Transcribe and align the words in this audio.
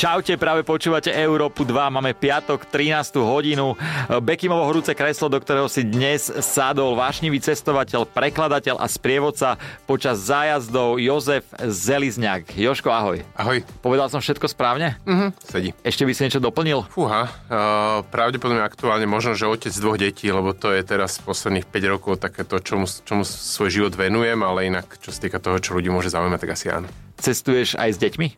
Čaute, 0.00 0.40
práve 0.40 0.64
počúvate 0.64 1.12
Európu 1.12 1.60
2, 1.60 1.76
máme 1.92 2.16
piatok, 2.16 2.64
13. 2.72 3.20
hodinu. 3.20 3.76
Bekimovo 4.24 4.64
horúce 4.64 4.96
kreslo, 4.96 5.28
do 5.28 5.36
ktorého 5.36 5.68
si 5.68 5.84
dnes 5.84 6.32
sadol 6.40 6.96
vášnivý 6.96 7.36
cestovateľ, 7.36 8.08
prekladateľ 8.08 8.80
a 8.80 8.88
sprievodca 8.88 9.60
počas 9.84 10.24
zájazdov 10.24 10.96
Jozef 11.04 11.44
Zelizňák. 11.52 12.48
Joško, 12.48 12.88
ahoj. 12.88 13.20
Ahoj. 13.36 13.60
Povedal 13.84 14.08
som 14.08 14.24
všetko 14.24 14.48
správne? 14.48 14.96
Mhm, 15.04 15.36
sedí. 15.36 15.76
Ešte 15.84 16.08
by 16.08 16.12
si 16.16 16.24
niečo 16.24 16.40
doplnil? 16.40 16.88
Fúha, 16.88 17.28
uh, 17.28 18.00
pravdepodobne 18.08 18.64
aktuálne 18.64 19.04
možno, 19.04 19.36
že 19.36 19.52
otec 19.52 19.76
dvoch 19.76 20.00
detí, 20.00 20.32
lebo 20.32 20.56
to 20.56 20.72
je 20.72 20.80
teraz 20.80 21.20
posledných 21.20 21.68
5 21.68 21.92
rokov 21.92 22.24
takéto, 22.24 22.56
čomu, 22.56 22.88
čomu 22.88 23.28
svoj 23.28 23.68
život 23.68 23.92
venujem, 24.00 24.40
ale 24.40 24.64
inak, 24.64 24.96
čo 24.96 25.12
sa 25.12 25.20
týka 25.28 25.44
toho, 25.44 25.60
čo 25.60 25.76
ľudí 25.76 25.92
môže 25.92 26.08
zaujímať, 26.08 26.40
tak 26.40 26.56
asi 26.56 26.72
áno. 26.72 26.88
Cestuješ 27.20 27.76
aj 27.76 27.90
s 27.92 27.98
deťmi? 28.00 28.28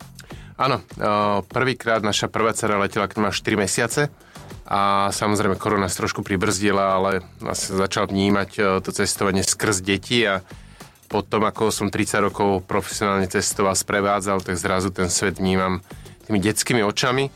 Áno, 0.63 0.79
prvýkrát 1.51 2.07
naša 2.07 2.31
prvá 2.31 2.55
dcera 2.55 2.79
letela, 2.79 3.11
keď 3.11 3.19
má 3.19 3.31
4 3.35 3.59
mesiace 3.59 4.15
a 4.63 5.11
samozrejme 5.11 5.59
korona 5.59 5.91
sa 5.91 6.07
trošku 6.07 6.23
pribrzdila, 6.23 7.03
ale 7.03 7.27
asi 7.43 7.75
začal 7.75 8.07
vnímať 8.07 8.79
to 8.79 8.91
cestovanie 8.95 9.43
skrz 9.43 9.83
deti 9.83 10.23
a 10.23 10.39
potom, 11.11 11.43
ako 11.43 11.75
som 11.75 11.91
30 11.91 12.31
rokov 12.31 12.63
profesionálne 12.65 13.27
cestoval, 13.27 13.75
sprevádzal, 13.75 14.39
tak 14.41 14.55
zrazu 14.55 14.95
ten 14.95 15.11
svet 15.11 15.43
vnímam 15.43 15.83
tými 16.31 16.39
detskými 16.39 16.87
očami. 16.87 17.29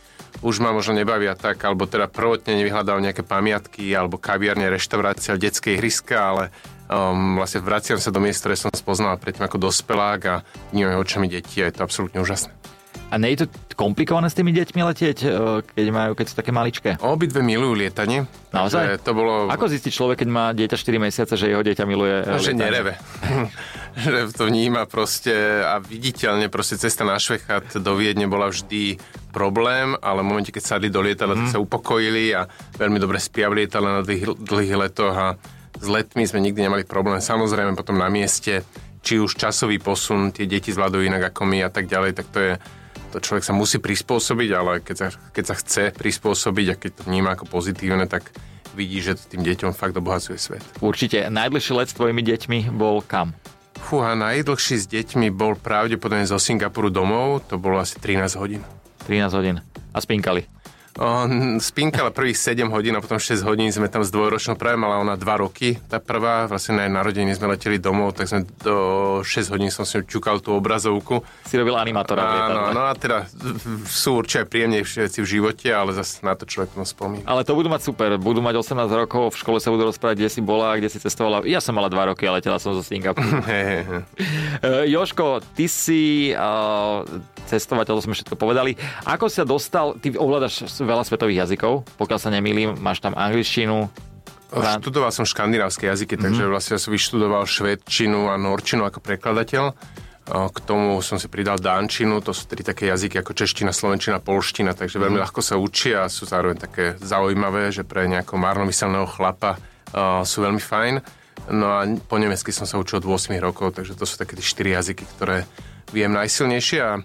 Už 0.46 0.62
ma 0.62 0.70
možno 0.70 0.94
nebavia 0.94 1.34
tak, 1.34 1.58
alebo 1.66 1.90
teda 1.90 2.06
prvotne 2.06 2.56
nevyhľadal 2.62 3.02
nejaké 3.02 3.26
pamiatky 3.26 3.90
alebo 3.90 4.22
kaviarne, 4.22 4.70
reštaurácia, 4.70 5.34
detské 5.34 5.74
ihriska, 5.74 6.16
ale 6.16 6.44
um, 6.86 7.42
vlastne 7.42 7.64
vraciam 7.64 7.98
sa 7.98 8.14
do 8.14 8.22
miest, 8.22 8.46
ktoré 8.46 8.54
som 8.54 8.70
spoznal 8.70 9.18
predtým 9.18 9.44
ako 9.44 9.66
dospelák 9.66 10.20
a 10.30 10.34
vnímam 10.70 11.02
očami 11.02 11.26
detí 11.26 11.58
a 11.58 11.68
je 11.68 11.74
to 11.74 11.84
absolútne 11.84 12.22
úžasné. 12.22 12.65
A 13.06 13.22
nie 13.22 13.38
je 13.38 13.46
to 13.46 13.46
komplikované 13.78 14.26
s 14.26 14.34
tými 14.34 14.50
deťmi 14.50 14.80
letieť, 14.82 15.18
e, 15.22 15.28
keď 15.62 15.86
majú, 15.94 16.12
keď 16.18 16.26
sú 16.26 16.34
také 16.34 16.50
maličké? 16.50 16.98
Obidve 16.98 17.38
milujú 17.38 17.78
lietanie. 17.78 18.26
Naozaj? 18.50 18.98
To 19.06 19.14
bolo... 19.14 19.46
Ako 19.46 19.70
zistí 19.70 19.94
človek, 19.94 20.26
keď 20.26 20.28
má 20.32 20.50
dieťa 20.50 20.74
4 20.74 20.98
mesiace, 20.98 21.38
že 21.38 21.54
jeho 21.54 21.62
dieťa 21.62 21.86
miluje 21.86 22.26
no, 22.26 22.42
Že 22.42 22.58
nereve. 22.58 22.98
že 24.02 24.26
to 24.34 24.50
vníma 24.50 24.90
proste 24.90 25.32
a 25.62 25.78
viditeľne 25.78 26.50
proste 26.50 26.82
cesta 26.82 27.06
na 27.06 27.14
Švechat 27.22 27.78
do 27.78 27.92
Viedne 27.94 28.26
bola 28.26 28.50
vždy 28.50 28.98
problém, 29.30 29.94
ale 30.02 30.26
v 30.26 30.26
momente, 30.26 30.50
keď 30.50 30.76
sadli 30.76 30.90
do 30.90 30.98
lietadla, 30.98 31.38
mm. 31.38 31.38
tak 31.38 31.46
mhm. 31.46 31.54
sa 31.54 31.62
upokojili 31.62 32.34
a 32.34 32.50
veľmi 32.74 32.98
dobre 32.98 33.22
spia 33.22 33.46
v 33.46 33.62
lietadle 33.62 33.86
na 33.86 34.02
dlhých, 34.02 34.34
dlhých 34.34 34.74
letoch 34.74 35.14
a 35.14 35.38
s 35.76 35.86
letmi 35.86 36.26
sme 36.26 36.42
nikdy 36.42 36.66
nemali 36.66 36.82
problém. 36.82 37.22
Samozrejme 37.22 37.78
potom 37.78 38.00
na 38.00 38.10
mieste, 38.10 38.66
či 39.06 39.22
už 39.22 39.38
časový 39.38 39.78
posun, 39.78 40.34
tie 40.34 40.50
deti 40.50 40.74
zvládajú 40.74 41.06
inak 41.06 41.30
ako 41.30 41.46
my 41.46 41.62
a 41.62 41.70
tak 41.70 41.86
ďalej, 41.86 42.10
tak 42.16 42.26
to 42.34 42.40
je 42.42 42.52
človek 43.20 43.44
sa 43.44 43.54
musí 43.56 43.78
prispôsobiť, 43.78 44.50
ale 44.52 44.72
keď 44.84 44.96
sa, 44.96 45.06
keď 45.32 45.44
sa 45.44 45.54
chce 45.56 45.82
prispôsobiť 45.94 46.66
a 46.72 46.78
keď 46.78 46.90
to 46.98 47.02
vníma 47.08 47.36
ako 47.36 47.48
pozitívne, 47.48 48.08
tak 48.08 48.30
vidí, 48.76 49.00
že 49.00 49.16
to 49.16 49.36
tým 49.36 49.42
deťom 49.42 49.72
fakt 49.72 49.96
obohacuje 49.96 50.36
svet. 50.36 50.62
Určite. 50.84 51.32
Najdlhší 51.32 51.72
let 51.72 51.88
s 51.88 51.96
tvojimi 51.96 52.20
deťmi 52.20 52.58
bol 52.76 53.00
kam? 53.00 53.32
Fúha, 53.76 54.16
najdlhší 54.16 54.76
s 54.76 54.86
deťmi 54.88 55.32
bol 55.32 55.56
pravdepodobne 55.56 56.28
zo 56.28 56.40
Singapuru 56.40 56.92
domov, 56.92 57.44
to 57.48 57.60
bolo 57.60 57.80
asi 57.80 58.00
13 58.00 58.40
hodín. 58.40 58.62
13 59.08 59.36
hodín. 59.36 59.56
A 59.92 59.98
spinkali? 60.00 60.48
On 60.96 61.60
spinkala 61.60 62.08
prvých 62.08 62.40
7 62.40 62.72
hodín 62.72 62.96
a 62.96 63.04
potom 63.04 63.20
6 63.20 63.44
hodín 63.44 63.68
sme 63.68 63.92
tam 63.92 64.00
s 64.00 64.08
dvojročnou 64.08 64.56
práve 64.56 64.80
mala 64.80 64.96
ona 64.96 65.12
2 65.12 65.44
roky, 65.44 65.76
tá 65.92 66.00
prvá, 66.00 66.48
vlastne 66.48 66.80
na 66.80 66.88
jej 66.88 66.92
narodení 66.92 67.32
sme 67.36 67.52
leteli 67.52 67.76
domov, 67.76 68.16
tak 68.16 68.32
sme 68.32 68.48
do 68.64 68.76
6 69.20 69.52
hodín 69.52 69.68
som 69.68 69.84
si 69.84 70.00
čukal 70.08 70.40
tú 70.40 70.56
obrazovku. 70.56 71.20
Si 71.44 71.60
robil 71.60 71.76
animátora. 71.76 72.48
Áno, 72.48 72.72
no 72.72 72.82
a 72.88 72.96
teda 72.96 73.28
sú 73.84 74.24
určite 74.24 74.48
príjemnejšie 74.48 75.12
veci 75.12 75.20
v 75.20 75.28
živote, 75.28 75.68
ale 75.68 75.92
zase 75.92 76.24
na 76.24 76.32
to 76.32 76.48
človek 76.48 76.72
potom 76.72 76.88
spomína. 76.88 77.28
Ale 77.28 77.44
to 77.44 77.52
budú 77.52 77.68
mať 77.68 77.82
super, 77.84 78.16
budú 78.16 78.40
mať 78.40 78.56
18 78.56 78.88
rokov, 79.04 79.36
v 79.36 79.36
škole 79.36 79.58
sa 79.60 79.68
budú 79.68 79.92
rozprávať, 79.92 80.16
kde 80.24 80.30
si 80.32 80.40
bola, 80.40 80.80
kde 80.80 80.88
si 80.88 80.96
cestovala. 80.96 81.44
Ja 81.44 81.60
som 81.60 81.76
mala 81.76 81.92
2 81.92 82.16
roky 82.16 82.24
a 82.24 82.40
letela 82.40 82.56
som 82.56 82.72
zo 82.72 82.80
Singapuru. 82.80 83.44
Joško, 84.96 85.44
ty 85.52 85.68
si 85.68 86.32
uh, 86.32 87.04
cestovateľ, 87.46 88.00
to 88.00 88.04
sme 88.08 88.14
všetko 88.16 88.34
povedali. 88.34 88.74
Ako 89.04 89.28
sa 89.28 89.44
dostal, 89.44 89.94
ty 90.00 90.16
ovládaš 90.16 90.66
veľa 90.86 91.04
svetových 91.04 91.46
jazykov, 91.46 91.84
pokiaľ 91.98 92.18
sa 92.18 92.30
nemýlim, 92.30 92.78
máš 92.78 93.02
tam 93.02 93.12
angličtinu, 93.18 93.90
Študoval 94.46 95.10
som 95.10 95.26
škandinávske 95.26 95.90
jazyky, 95.90 96.14
mm-hmm. 96.14 96.22
takže 96.22 96.44
vlastne 96.46 96.76
som 96.78 96.94
vyštudoval 96.94 97.42
švedčinu 97.50 98.30
a 98.30 98.38
norčinu 98.38 98.86
ako 98.86 99.02
prekladateľ. 99.02 99.74
K 100.26 100.58
tomu 100.66 100.98
som 101.06 101.22
si 101.22 101.30
pridal 101.30 101.58
dánčinu, 101.58 102.18
to 102.18 102.34
sú 102.34 102.50
tri 102.50 102.62
také 102.62 102.90
jazyky 102.90 103.22
ako 103.22 103.30
čeština, 103.34 103.70
slovenčina, 103.70 104.18
polština, 104.18 104.74
takže 104.74 104.98
veľmi 104.98 105.18
mm-hmm. 105.18 105.22
ľahko 105.22 105.40
sa 105.42 105.54
učia 105.58 106.06
a 106.06 106.10
sú 106.10 106.26
zároveň 106.26 106.62
také 106.62 106.98
zaujímavé, 106.98 107.70
že 107.74 107.86
pre 107.86 108.06
nejakého 108.10 108.38
márnomyselného 108.38 109.06
chlapa 109.06 109.58
uh, 109.58 110.22
sú 110.26 110.42
veľmi 110.46 110.62
fajn. 110.62 110.94
No 111.50 111.66
a 111.78 111.86
po 112.06 112.18
nemecky 112.18 112.50
som 112.50 112.66
sa 112.66 112.78
učil 112.78 113.02
od 113.02 113.06
8 113.06 113.38
rokov, 113.38 113.78
takže 113.78 113.94
to 113.94 114.02
sú 114.02 114.18
také 114.18 114.34
tie 114.34 114.46
štyri 114.46 114.74
jazyky, 114.74 115.06
ktoré 115.14 115.46
viem 115.94 116.10
najsilnejšie 116.10 116.78
a 116.82 117.02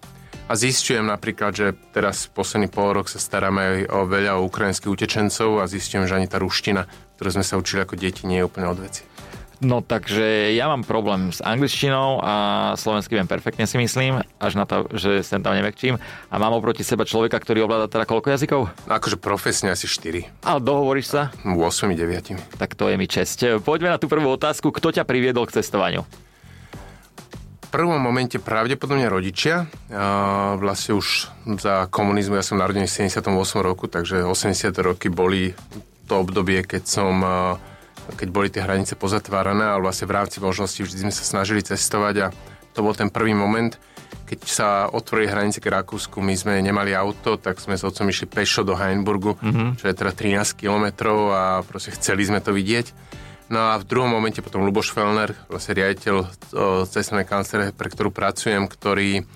a 0.51 0.59
zistujem 0.59 1.07
napríklad, 1.07 1.55
že 1.55 1.71
teraz 1.95 2.27
posledný 2.27 2.67
pol 2.67 2.91
rok 2.91 3.07
sa 3.07 3.23
staráme 3.23 3.87
o 3.87 4.03
veľa 4.03 4.35
o 4.35 4.43
ukrajinských 4.51 4.91
utečencov 4.91 5.63
a 5.63 5.71
zistujem, 5.71 6.03
že 6.03 6.19
ani 6.19 6.27
tá 6.27 6.43
ruština, 6.43 6.91
ktorú 7.15 7.39
sme 7.39 7.47
sa 7.47 7.55
učili 7.55 7.79
ako 7.87 7.95
deti, 7.95 8.27
nie 8.27 8.43
je 8.43 8.47
úplne 8.51 8.67
od 8.67 8.83
veci. 8.83 9.07
No 9.61 9.79
takže 9.79 10.51
ja 10.57 10.67
mám 10.67 10.83
problém 10.83 11.31
s 11.31 11.39
angličtinou 11.39 12.19
a 12.19 12.33
slovensky 12.75 13.15
viem 13.15 13.29
perfektne 13.29 13.63
si 13.63 13.77
myslím, 13.77 14.25
až 14.41 14.57
na 14.57 14.65
to, 14.67 14.89
že 14.91 15.23
sem 15.23 15.39
tam 15.39 15.53
nevekčím. 15.55 16.01
A 16.27 16.35
mám 16.41 16.51
oproti 16.57 16.81
seba 16.81 17.05
človeka, 17.05 17.37
ktorý 17.39 17.69
ovláda 17.69 17.87
teda 17.87 18.09
koľko 18.09 18.33
jazykov? 18.35 18.61
No 18.89 18.91
akože 18.97 19.21
profesne 19.21 19.71
asi 19.71 19.85
4. 19.85 20.43
Ale 20.43 20.59
dohovoríš 20.59 21.13
sa? 21.13 21.21
8, 21.45 21.55
9. 21.93 22.57
Tak 22.57 22.73
to 22.73 22.89
je 22.89 22.97
mi 22.97 23.05
čest. 23.05 23.37
Poďme 23.61 23.93
na 23.93 24.01
tú 24.01 24.09
prvú 24.09 24.33
otázku. 24.33 24.73
Kto 24.73 24.91
ťa 24.91 25.05
priviedol 25.05 25.45
k 25.45 25.61
cestovaniu? 25.61 26.03
Prvom 27.71 27.97
momente 27.97 28.37
pravdepodobne 28.37 29.07
rodičia. 29.07 29.71
A 29.89 30.59
vlastne 30.59 30.99
už 30.99 31.31
za 31.57 31.87
komunizmu, 31.87 32.35
ja 32.35 32.43
som 32.43 32.59
narodený 32.59 32.85
v 32.85 33.07
78 33.07 33.31
roku, 33.63 33.87
takže 33.87 34.27
80. 34.27 34.75
roky 34.83 35.07
boli 35.07 35.55
to 36.05 36.19
obdobie, 36.19 36.67
keď 36.67 36.83
som 36.83 37.23
keď 38.11 38.27
boli 38.27 38.51
tie 38.51 38.65
hranice 38.65 38.99
pozatvárané, 38.99 39.71
ale 39.71 39.87
vlastne 39.87 40.09
v 40.09 40.15
rámci 40.19 40.43
možnosti 40.43 40.83
vždy 40.83 41.07
sme 41.07 41.13
sa 41.13 41.23
snažili 41.23 41.63
cestovať 41.63 42.15
a 42.19 42.27
to 42.71 42.83
bol 42.83 42.95
ten 42.95 43.11
prvý 43.11 43.35
moment, 43.35 43.75
keď 44.27 44.39
sa 44.47 44.69
otvorili 44.87 45.27
hranice 45.27 45.59
k 45.59 45.71
Rakúsku, 45.71 46.23
my 46.23 46.35
sme 46.35 46.63
nemali 46.63 46.95
auto, 46.95 47.35
tak 47.35 47.59
sme 47.59 47.75
s 47.75 47.83
otcom 47.83 48.07
išli 48.07 48.31
pešo 48.31 48.63
do 48.63 48.75
Heinburgu, 48.79 49.35
mm-hmm. 49.35 49.79
čo 49.79 49.91
je 49.91 49.95
teda 49.95 50.11
13 50.15 50.55
kilometrov 50.55 51.19
a 51.31 51.43
proste 51.67 51.91
chceli 51.95 52.23
sme 52.23 52.39
to 52.39 52.55
vidieť. 52.55 52.95
No 53.51 53.75
a 53.75 53.75
v 53.75 53.83
druhom 53.83 54.07
momente 54.07 54.39
potom 54.39 54.63
Luboš 54.63 54.95
Fellner, 54.95 55.35
vlastne 55.51 55.75
riaditeľ 55.75 56.23
cestovnej 56.87 57.27
kancelárie, 57.27 57.75
pre 57.75 57.91
ktorú 57.91 58.07
pracujem, 58.07 58.63
ktorý, 58.63 59.27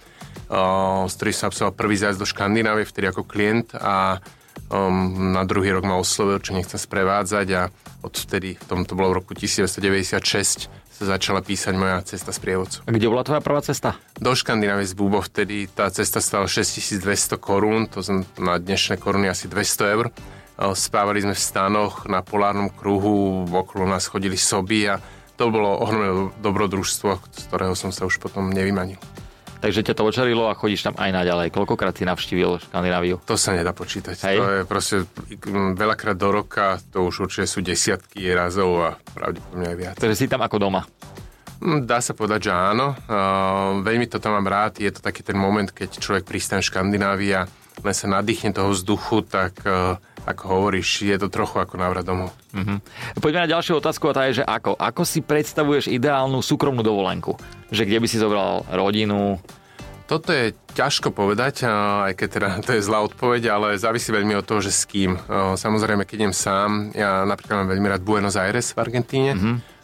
o, 0.48 1.04
s 1.04 1.20
ktorým 1.20 1.36
som 1.36 1.52
absolvoval 1.52 1.76
prvý 1.76 2.00
zájazd 2.00 2.24
do 2.24 2.28
Škandinávie, 2.28 2.88
vtedy 2.88 3.12
ako 3.12 3.28
klient 3.28 3.76
a 3.76 4.24
um, 4.72 5.36
na 5.36 5.44
druhý 5.44 5.76
rok 5.76 5.84
ma 5.84 6.00
oslovil, 6.00 6.40
čo 6.40 6.56
nechcem 6.56 6.80
sprevádzať 6.80 7.48
a 7.60 7.68
odvtedy, 8.08 8.56
v 8.56 8.66
tom 8.72 8.88
to 8.88 8.96
bolo 8.96 9.12
v 9.12 9.18
roku 9.20 9.36
1996, 9.36 10.72
sa 10.96 11.04
začala 11.04 11.44
písať 11.44 11.76
moja 11.76 12.00
cesta 12.08 12.32
z 12.32 12.40
prievodcu. 12.40 12.88
A 12.88 12.96
kde 12.96 13.12
bola 13.12 13.28
tvoja 13.28 13.44
prvá 13.44 13.60
cesta? 13.60 14.00
Do 14.16 14.32
Škandinávie 14.32 14.88
z 14.88 14.96
Búbo, 14.96 15.20
vtedy 15.20 15.68
tá 15.68 15.92
cesta 15.92 16.24
stala 16.24 16.48
6200 16.48 17.36
korún, 17.36 17.92
to 17.92 18.00
som 18.00 18.24
na 18.40 18.56
dnešné 18.56 18.96
koruny 18.96 19.28
asi 19.28 19.52
200 19.52 19.92
eur. 19.92 20.08
Spávali 20.56 21.20
sme 21.20 21.36
v 21.36 21.42
stanoch 21.42 22.08
na 22.08 22.24
polárnom 22.24 22.72
kruhu, 22.72 23.44
okolo 23.44 23.92
nás 23.92 24.08
chodili 24.08 24.40
soby 24.40 24.88
a 24.88 25.04
to 25.36 25.52
bolo 25.52 25.84
ohromné 25.84 26.32
dobrodružstvo, 26.40 27.20
z 27.28 27.44
ktorého 27.52 27.76
som 27.76 27.92
sa 27.92 28.08
už 28.08 28.24
potom 28.24 28.48
nevymanil. 28.56 28.96
Takže 29.60 29.82
ťa 29.82 29.98
to 29.98 30.06
očarilo 30.06 30.48
a 30.48 30.54
chodíš 30.54 30.86
tam 30.86 30.96
aj 30.96 31.12
naďalej. 31.12 31.50
Koľkokrát 31.50 31.98
si 31.98 32.06
navštívil 32.06 32.62
Škandináviu? 32.70 33.18
To 33.26 33.34
sa 33.34 33.52
nedá 33.52 33.74
počítať. 33.74 34.14
Hej. 34.30 34.38
To 34.38 34.48
je 34.52 34.64
proste 34.64 34.96
veľakrát 35.76 36.16
do 36.16 36.30
roka, 36.30 36.78
to 36.94 37.04
už 37.04 37.28
určite 37.28 37.50
sú 37.50 37.60
desiatky 37.66 38.30
razov 38.32 38.72
a 38.80 38.90
pravdepodobne 39.18 39.66
aj 39.66 39.76
viac. 39.76 39.96
Takže 39.98 40.16
si 40.16 40.30
tam 40.30 40.46
ako 40.46 40.62
doma? 40.62 40.86
Hm, 41.66 41.88
dá 41.88 41.98
sa 41.98 42.14
povedať, 42.14 42.48
že 42.48 42.52
áno. 42.54 42.94
Uh, 43.10 43.82
veľmi 43.82 44.06
to 44.06 44.22
tam 44.22 44.38
mám 44.38 44.48
rád. 44.48 44.78
Je 44.78 44.92
to 44.94 45.02
taký 45.02 45.26
ten 45.26 45.40
moment, 45.40 45.68
keď 45.72 45.98
človek 45.98 46.30
pristane 46.30 46.62
v 46.62 46.70
Škandinávii 46.70 47.32
a 47.34 47.50
len 47.82 47.96
sa 47.96 48.06
nadýchne 48.06 48.54
toho 48.54 48.70
vzduchu, 48.70 49.26
tak 49.26 49.66
uh, 49.66 49.98
ako 50.26 50.44
hovoríš, 50.50 51.06
je 51.06 51.18
to 51.22 51.30
trochu 51.30 51.62
ako 51.62 51.78
návrat 51.78 52.02
domov. 52.02 52.34
Mm-hmm. 52.52 52.78
Poďme 53.22 53.46
na 53.46 53.52
ďalšiu 53.54 53.78
otázku 53.78 54.10
a 54.10 54.18
tá 54.18 54.26
je, 54.28 54.42
že 54.42 54.46
ako? 54.46 54.74
Ako 54.74 55.06
si 55.06 55.22
predstavuješ 55.22 55.88
ideálnu 55.94 56.42
súkromnú 56.42 56.82
dovolenku? 56.82 57.38
Že 57.70 57.86
kde 57.86 58.00
by 58.02 58.08
si 58.10 58.18
zobral 58.18 58.66
rodinu? 58.74 59.38
Toto 60.06 60.30
je 60.30 60.54
ťažko 60.78 61.10
povedať, 61.10 61.66
aj 61.66 62.14
keď 62.14 62.28
teda 62.30 62.50
to 62.62 62.78
je 62.78 62.86
zlá 62.86 63.02
odpoveď, 63.02 63.50
ale 63.50 63.82
závisí 63.82 64.14
veľmi 64.14 64.38
od 64.38 64.46
toho, 64.46 64.62
že 64.62 64.70
s 64.70 64.86
kým. 64.86 65.18
Samozrejme, 65.58 66.06
keď 66.06 66.30
idem 66.30 66.34
sám, 66.34 66.94
ja 66.94 67.26
napríklad 67.26 67.66
mám 67.66 67.74
veľmi 67.74 67.90
rád 67.90 68.06
Buenos 68.06 68.38
Aires 68.38 68.70
v 68.78 68.86
Argentíne, 68.86 69.34
mm-hmm. 69.34 69.75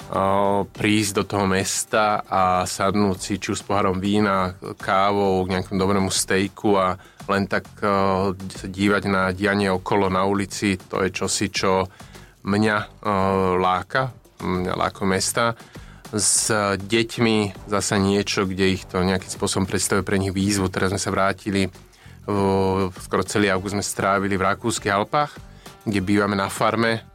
Prísť 0.75 1.11
do 1.15 1.23
toho 1.23 1.47
mesta 1.47 2.19
a 2.27 2.67
sadnúť 2.67 3.17
si 3.17 3.33
či 3.39 3.55
už 3.55 3.63
s 3.63 3.67
pohárom 3.67 4.03
vína, 4.03 4.59
kávou, 4.75 5.47
k 5.47 5.55
nejakému 5.55 5.79
dobrému 5.79 6.11
stejku 6.11 6.75
a 6.75 6.99
len 7.31 7.47
tak 7.47 7.63
sa 7.79 8.67
dívať 8.67 9.03
na 9.07 9.31
dianie 9.31 9.71
okolo 9.71 10.11
na 10.11 10.27
ulici, 10.27 10.75
to 10.75 10.99
je 10.99 11.15
čosi, 11.15 11.47
čo 11.47 11.87
mňa 12.43 13.07
láka, 13.55 14.11
mňa 14.43 14.73
láka 14.75 15.07
mesta. 15.07 15.55
S 16.11 16.51
deťmi 16.75 17.67
zasa 17.71 17.95
niečo, 17.95 18.43
kde 18.43 18.75
ich 18.75 18.83
to 18.83 18.99
nejakým 18.99 19.31
spôsobom 19.31 19.63
predstavuje 19.63 20.03
pre 20.03 20.19
nich 20.19 20.35
výzvu. 20.35 20.67
Teraz 20.67 20.91
sme 20.91 20.99
sa 20.99 21.07
vrátili, 21.07 21.71
skoro 22.99 23.23
celý 23.23 23.47
august 23.47 23.79
sme 23.79 23.85
strávili 23.85 24.35
v 24.35 24.43
Rakúskych 24.43 24.91
Alpách, 24.91 25.39
kde 25.87 26.03
bývame 26.03 26.35
na 26.35 26.51
farme, 26.51 27.07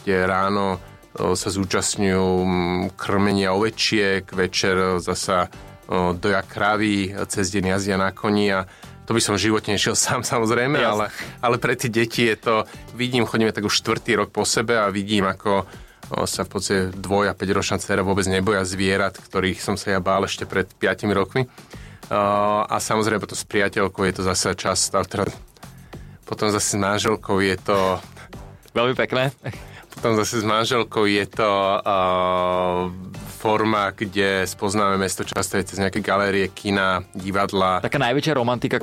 kde 0.00 0.24
ráno 0.24 0.80
sa 1.18 1.48
zúčastňujú 1.50 2.26
krmenia 2.94 3.50
ovečiek, 3.50 4.24
večer 4.30 5.02
zasa 5.02 5.50
doja 6.20 6.42
kravy, 6.44 7.16
cez 7.26 7.50
deň 7.50 7.64
jazdia 7.74 7.96
na 7.96 8.12
koni 8.12 8.52
a 8.52 8.68
to 9.08 9.16
by 9.16 9.24
som 9.24 9.40
v 9.40 9.48
živote 9.48 9.72
nešiel 9.72 9.96
sám 10.06 10.20
samozrejme, 10.20 10.78
ale, 10.78 11.08
ale 11.40 11.56
pre 11.56 11.74
tie 11.74 11.88
deti 11.88 12.28
je 12.28 12.36
to, 12.36 12.54
vidím, 12.92 13.24
chodíme 13.24 13.50
tak 13.50 13.64
už 13.64 13.80
štvrtý 13.80 14.20
rok 14.20 14.30
po 14.30 14.44
sebe 14.44 14.76
a 14.76 14.92
vidím, 14.92 15.24
ako 15.24 15.64
sa 16.24 16.44
v 16.44 16.50
podstate 16.52 16.82
dvoj 16.96 17.28
a 17.28 17.36
5 17.36 17.56
ročná 17.56 17.76
dcera 17.76 18.00
vôbec 18.00 18.24
neboja 18.24 18.64
zvierat, 18.64 19.16
ktorých 19.16 19.60
som 19.60 19.76
sa 19.76 19.96
ja 19.96 20.00
bál 20.00 20.24
ešte 20.24 20.48
pred 20.48 20.64
5 20.64 21.04
rokmi. 21.12 21.44
A 22.08 22.76
samozrejme 22.80 23.20
potom 23.20 23.36
s 23.36 23.44
priateľkou 23.44 24.00
je 24.08 24.14
to 24.16 24.22
zase 24.24 24.56
čas, 24.56 24.88
teda 24.88 25.28
potom 26.24 26.48
zase 26.48 26.76
s 26.76 26.80
manželkou 26.80 27.44
je 27.44 27.56
to... 27.60 28.00
Veľmi 28.72 28.96
pekné. 28.96 29.32
Potom 29.98 30.14
zase 30.14 30.38
s 30.40 30.46
manželkou 30.46 31.10
je 31.10 31.26
to 31.26 31.50
uh, 31.82 32.86
forma, 33.38 33.94
kde 33.94 34.42
spoznáme 34.42 34.98
mesto 34.98 35.22
často 35.22 35.54
cez 35.62 35.78
nejaké 35.78 36.02
galérie, 36.02 36.50
kina, 36.50 37.06
divadla. 37.14 37.78
Taká 37.78 38.02
najväčšia 38.02 38.34
romantika, 38.34 38.82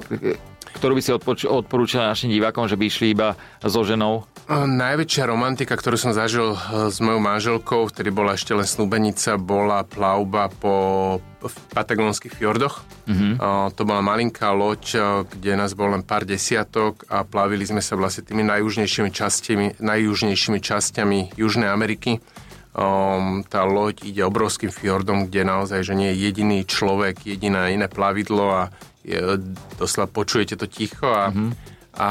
ktorú 0.80 0.96
by 0.96 1.02
si 1.04 1.12
odporúčala 1.44 2.16
našim 2.16 2.32
divákom, 2.32 2.72
že 2.72 2.80
by 2.80 2.84
išli 2.88 3.12
iba 3.12 3.36
so 3.60 3.84
ženou? 3.84 4.24
Najväčšia 4.48 5.26
romantika, 5.28 5.74
ktorú 5.76 6.00
som 6.00 6.16
zažil 6.16 6.56
eh, 6.56 6.88
s 6.88 7.04
mojou 7.04 7.20
manželkou, 7.20 7.92
vtedy 7.92 8.16
bola 8.16 8.40
ešte 8.40 8.56
len 8.56 8.64
snúbenica, 8.64 9.36
bola 9.36 9.84
plavba 9.84 10.48
po 10.48 10.76
v 11.46 11.56
patagónskych 11.78 12.34
fjordoch. 12.34 12.82
Mm-hmm. 13.06 13.38
To 13.78 13.82
bola 13.86 14.02
malinká 14.02 14.50
loď, 14.50 14.84
eh, 14.98 15.02
kde 15.30 15.52
nás 15.54 15.78
bolo 15.78 15.98
len 15.98 16.04
pár 16.06 16.26
desiatok 16.26 17.06
a 17.10 17.22
plavili 17.22 17.66
sme 17.66 17.82
sa 17.82 17.94
vlastne 17.94 18.26
tými 18.26 18.42
najjužnejšími 18.46 19.10
častiami, 19.14 19.66
najjužnejšími 19.82 20.60
časťami 20.60 21.38
Južnej 21.38 21.70
Ameriky. 21.70 22.18
Um, 22.76 23.40
tá 23.48 23.64
loď 23.64 24.04
ide 24.04 24.20
obrovským 24.28 24.68
fjordom, 24.68 25.32
kde 25.32 25.48
naozaj, 25.48 25.80
že 25.88 25.96
nie 25.96 26.12
je 26.12 26.28
jediný 26.28 26.60
človek, 26.68 27.24
jediné 27.24 27.72
iné 27.72 27.88
plavidlo 27.88 28.52
a 28.52 28.62
je, 29.00 29.16
doslova 29.80 30.12
počujete 30.12 30.60
to 30.60 30.68
ticho 30.68 31.08
a, 31.08 31.32
mm-hmm. 31.32 31.50
a 31.96 32.10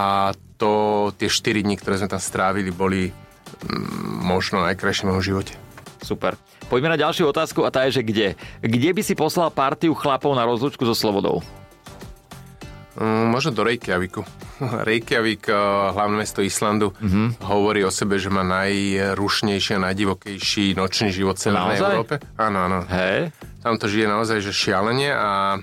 to, 0.56 0.72
tie 1.20 1.28
4 1.28 1.60
dní, 1.60 1.76
ktoré 1.76 2.00
sme 2.00 2.08
tam 2.08 2.22
strávili, 2.22 2.72
boli 2.72 3.12
mm, 3.12 4.24
možno 4.24 4.64
najkrajšie 4.64 5.04
v 5.04 5.08
mojom 5.12 5.24
živote. 5.24 5.54
Super. 6.00 6.40
Poďme 6.72 6.96
na 6.96 7.00
ďalšiu 7.00 7.28
otázku 7.28 7.68
a 7.68 7.68
tá 7.68 7.84
je, 7.84 8.00
že 8.00 8.02
kde? 8.08 8.28
Kde 8.64 8.90
by 8.96 9.02
si 9.04 9.12
poslal 9.12 9.52
partiu 9.52 9.92
chlapov 9.92 10.32
na 10.32 10.48
rozlučku 10.48 10.80
so 10.88 10.96
Slobodou? 10.96 11.44
Mm, 12.96 13.36
možno 13.36 13.52
do 13.52 13.68
Reykjaviku. 13.68 14.24
Reykjavik, 14.88 15.48
eh, 15.48 15.56
hlavné 15.94 16.16
mesto 16.20 16.42
Islandu, 16.42 16.94
mm-hmm. 16.94 17.44
hovorí 17.46 17.82
o 17.84 17.90
sebe, 17.90 18.18
že 18.18 18.30
má 18.30 18.42
najrušnejší 18.46 19.78
a 19.78 19.84
najdivokejší 19.90 20.78
nočný 20.78 21.10
život 21.10 21.36
Severnej 21.36 21.80
Európe. 21.80 22.22
Áno, 22.38 22.70
áno. 22.70 22.78
Hej. 22.88 23.34
Tam 23.64 23.80
to 23.80 23.88
žije 23.88 24.06
naozaj, 24.06 24.44
že 24.44 24.52
šialene 24.52 25.10
a 25.12 25.58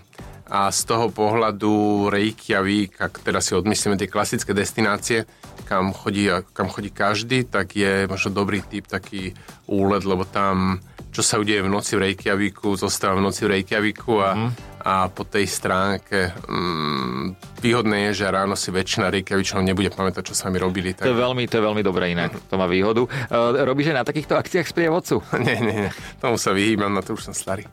a 0.51 0.67
z 0.67 0.83
toho 0.83 1.07
pohľadu 1.07 2.11
Reykjavík, 2.11 2.99
ak 2.99 3.23
teda 3.23 3.39
si 3.39 3.55
odmyslíme 3.55 3.95
tie 3.95 4.11
klasické 4.11 4.51
destinácie, 4.51 5.23
kam 5.63 5.95
chodí, 5.95 6.27
kam 6.51 6.67
chodí 6.67 6.91
každý, 6.91 7.47
tak 7.47 7.71
je 7.71 8.03
možno 8.11 8.35
dobrý 8.35 8.59
typ 8.59 8.83
taký 8.83 9.31
úlet, 9.71 10.03
lebo 10.03 10.27
tam 10.27 10.83
čo 11.11 11.21
sa 11.21 11.35
udeje 11.37 11.59
v 11.59 11.69
noci 11.69 11.99
v 11.99 12.07
Reykjavíku, 12.09 12.79
zostáva 12.79 13.19
v 13.19 13.27
noci 13.27 13.43
v 13.43 13.59
Reykjavíku 13.59 14.13
a, 14.23 14.29
mm. 14.31 14.51
a 14.87 14.93
po 15.11 15.27
tej 15.27 15.43
stránke 15.43 16.31
mm, 16.31 17.59
výhodné 17.59 18.09
je, 18.09 18.23
že 18.23 18.31
ráno 18.31 18.55
si 18.55 18.71
väčšina 18.71 19.11
Reykjavičanov 19.11 19.67
nebude 19.67 19.91
pamätať, 19.91 20.31
čo 20.31 20.33
s 20.33 20.47
vami 20.47 20.57
robili. 20.57 20.95
Tak... 20.95 21.03
To, 21.03 21.11
je 21.11 21.19
veľmi, 21.19 21.43
to 21.51 21.59
je 21.59 21.63
veľmi 21.67 21.83
dobré 21.83 22.15
inak, 22.15 22.31
to 22.47 22.55
má 22.55 22.63
výhodu. 22.65 23.03
Uh, 23.03 23.59
robíš 23.67 23.91
aj 23.91 23.97
na 23.99 24.07
takýchto 24.07 24.39
akciách 24.39 24.67
s 24.71 24.73
prievodcu? 24.73 25.19
nie, 25.45 25.59
nie, 25.59 25.75
nie, 25.85 25.91
tomu 26.23 26.39
sa 26.39 26.55
vyhýbam, 26.55 26.95
na 26.95 27.03
to 27.03 27.19
už 27.19 27.27
som 27.27 27.35
starý. 27.35 27.67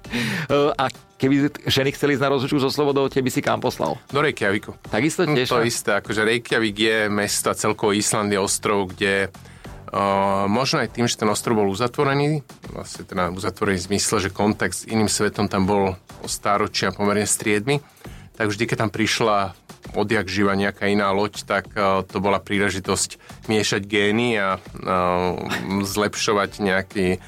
Uh, 0.51 0.75
a 0.75 0.91
keby 1.17 1.55
ženy 1.71 1.95
chceli 1.95 2.19
ísť 2.19 2.25
na 2.27 2.35
rozlučku 2.35 2.59
so 2.59 2.75
Slobodou, 2.75 3.07
teby 3.07 3.31
si 3.31 3.39
kam 3.39 3.63
poslal? 3.63 3.95
Do 4.11 4.19
Reykjaviku. 4.19 4.75
Takisto 4.91 5.23
hm, 5.23 5.39
tiež? 5.39 5.49
To 5.55 5.63
isté, 5.63 6.03
akože 6.03 6.27
Reykjavik 6.27 6.75
je 6.75 6.99
mesto 7.07 7.51
a 7.51 7.55
celkovo 7.55 7.95
Island 7.95 8.35
je 8.35 8.39
ostrov, 8.43 8.91
kde 8.91 9.31
možno 10.49 10.85
aj 10.85 10.93
tým, 10.93 11.07
že 11.09 11.21
ten 11.21 11.29
ostrov 11.29 11.61
bol 11.61 11.69
uzatvorený, 11.73 12.45
vlastne 12.73 13.05
teda 13.09 13.33
uzatvorený 13.33 13.79
v 13.81 13.87
zmysle, 13.95 14.17
že 14.29 14.35
kontakt 14.35 14.75
s 14.77 14.89
iným 14.89 15.09
svetom 15.09 15.49
tam 15.49 15.65
bol 15.65 15.97
o 16.25 16.29
stáročia 16.29 16.93
pomerne 16.93 17.25
striedmy, 17.25 17.81
tak 18.37 18.53
vždy, 18.53 18.65
keď 18.71 18.77
tam 18.87 18.91
prišla 18.95 19.57
odjak 19.97 20.29
živa 20.29 20.53
nejaká 20.53 20.91
iná 20.91 21.09
loď, 21.11 21.43
tak 21.49 21.73
to 22.13 22.17
bola 22.21 22.43
príležitosť 22.43 23.17
miešať 23.49 23.83
gény 23.89 24.37
a 24.37 24.61
zlepšovať 25.83 26.51
nejaký, 26.61 27.19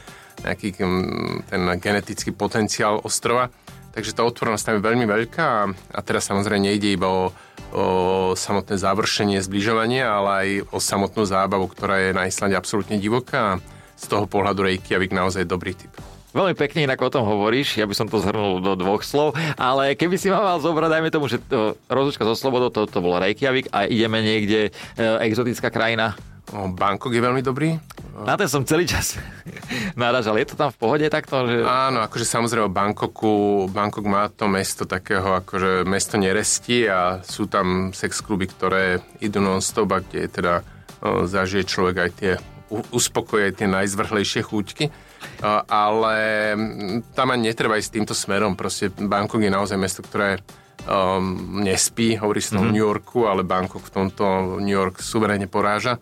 nejaký 0.44 0.68
um, 0.84 1.40
ten 1.48 1.62
genetický 1.80 2.30
potenciál 2.36 3.00
ostrova. 3.00 3.48
Takže 3.90 4.14
tá 4.14 4.22
otvorenosť 4.22 4.64
tam 4.64 4.74
je 4.78 4.86
veľmi 4.86 5.06
veľká 5.06 5.46
a, 5.90 6.00
teraz 6.06 6.30
samozrejme 6.30 6.70
nejde 6.70 6.94
iba 6.94 7.10
o 7.10 7.34
o 7.70 8.34
samotné 8.34 8.74
završenie 8.74 9.38
zbližovania, 9.38 10.10
ale 10.10 10.30
aj 10.30 10.48
o 10.74 10.78
samotnú 10.82 11.22
zábavu, 11.22 11.70
ktorá 11.70 12.02
je 12.02 12.10
na 12.10 12.26
Islande 12.26 12.58
absolútne 12.58 12.98
divoká. 12.98 13.62
Z 14.00 14.08
toho 14.08 14.24
pohľadu 14.24 14.64
Reykjavik 14.64 15.12
naozaj 15.12 15.44
dobrý 15.44 15.76
typ. 15.76 15.92
Veľmi 16.30 16.54
pekne 16.54 16.86
inak 16.86 17.02
o 17.02 17.10
tom 17.10 17.26
hovoríš, 17.26 17.76
ja 17.76 17.84
by 17.90 17.94
som 17.94 18.06
to 18.06 18.22
zhrnul 18.22 18.62
do 18.62 18.78
dvoch 18.78 19.02
slov, 19.02 19.34
ale 19.58 19.98
keby 19.98 20.14
si 20.14 20.30
ma 20.30 20.38
mal 20.38 20.58
zobrať, 20.62 20.88
dajme 20.88 21.10
tomu, 21.10 21.26
že 21.26 21.42
to, 21.42 21.74
rozlučka 21.90 22.22
so 22.22 22.38
Slobodou, 22.38 22.70
to, 22.70 22.86
to 22.86 23.02
bolo 23.02 23.18
Reykjavik 23.18 23.66
a 23.74 23.90
ideme 23.90 24.22
niekde, 24.22 24.70
e, 24.70 25.04
exotická 25.26 25.74
krajina, 25.74 26.14
Bangkok 26.50 27.14
je 27.14 27.22
veľmi 27.22 27.42
dobrý. 27.46 27.78
Na 28.26 28.34
ten 28.34 28.50
som 28.50 28.66
celý 28.66 28.84
čas 28.84 29.16
naražal. 30.00 30.34
Je 30.36 30.50
to 30.50 30.58
tam 30.58 30.74
v 30.74 30.78
pohode 30.78 31.06
takto? 31.06 31.46
Že... 31.46 31.62
Áno, 31.62 32.02
akože 32.02 32.26
samozrejme 32.26 32.68
Bangkoku, 32.68 33.66
Bangkok 33.70 34.04
má 34.10 34.26
to 34.28 34.50
mesto 34.50 34.84
takého, 34.84 35.38
akože 35.40 35.86
mesto 35.86 36.18
neresti 36.18 36.90
a 36.90 37.22
sú 37.22 37.46
tam 37.46 37.94
sex 37.94 38.18
kluby, 38.20 38.50
ktoré 38.50 38.98
idú 39.22 39.38
non-stop 39.38 39.88
a 39.94 40.02
kde 40.02 40.26
teda 40.26 40.54
o, 41.00 41.24
zažije 41.24 41.64
človek 41.64 41.96
aj 41.96 42.10
tie, 42.18 42.32
uspokoje 42.90 43.54
tie 43.54 43.70
najzvrhlejšie 43.70 44.42
chúťky. 44.42 44.90
Ale 45.68 46.16
tam 47.12 47.28
ani 47.32 47.52
netreba 47.52 47.76
ísť 47.76 47.92
týmto 48.00 48.14
smerom. 48.16 48.56
Proste 48.56 48.88
Bangkok 48.92 49.44
je 49.44 49.52
naozaj 49.52 49.76
mesto, 49.76 50.00
ktoré 50.00 50.40
um, 50.88 51.60
nespí, 51.60 52.16
hovorí 52.16 52.40
sa 52.40 52.56
mm-hmm. 52.56 52.72
New 52.72 52.84
Yorku, 52.84 53.28
ale 53.28 53.44
Bangkok 53.44 53.84
v 53.84 53.92
tomto 53.92 54.56
New 54.60 54.72
York 54.72 55.00
suverénne 55.00 55.48
poráža 55.48 56.00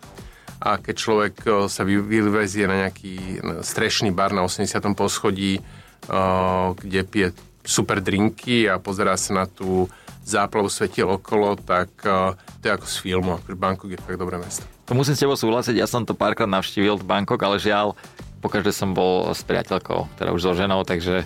a 0.59 0.75
keď 0.75 0.95
človek 0.95 1.35
e, 1.47 1.49
sa 1.71 1.87
vyvezie 1.87 2.67
na 2.67 2.87
nejaký 2.87 3.39
strešný 3.63 4.11
bar 4.11 4.35
na 4.35 4.43
80. 4.43 4.67
poschodí, 4.91 5.59
e, 5.59 5.61
kde 6.75 6.99
pije 7.07 7.29
super 7.63 8.03
drinky 8.03 8.67
a 8.67 8.75
pozerá 8.79 9.15
sa 9.15 9.43
na 9.43 9.45
tú 9.47 9.87
záplavu 10.27 10.67
svetiel 10.67 11.07
okolo, 11.07 11.55
tak 11.55 11.89
e, 12.03 12.35
to 12.59 12.63
je 12.67 12.71
ako 12.75 12.87
z 12.87 12.95
filmu. 12.99 13.31
Akože 13.39 13.55
Bangkok 13.55 13.89
je 13.95 13.99
fakt 14.03 14.19
dobré 14.19 14.35
mesto. 14.35 14.67
To 14.91 14.97
musím 14.97 15.15
s 15.15 15.21
tebou 15.23 15.39
súhlasiť, 15.39 15.79
ja 15.79 15.87
som 15.87 16.03
to 16.03 16.17
párkrát 16.17 16.49
navštívil 16.49 16.99
Bangkok, 17.01 17.39
ale 17.39 17.61
žiaľ, 17.61 17.95
pokaždé 18.43 18.75
som 18.75 18.91
bol 18.91 19.31
s 19.31 19.45
priateľkou, 19.45 20.19
teda 20.19 20.33
už 20.35 20.41
so 20.43 20.53
ženou, 20.57 20.83
takže 20.83 21.23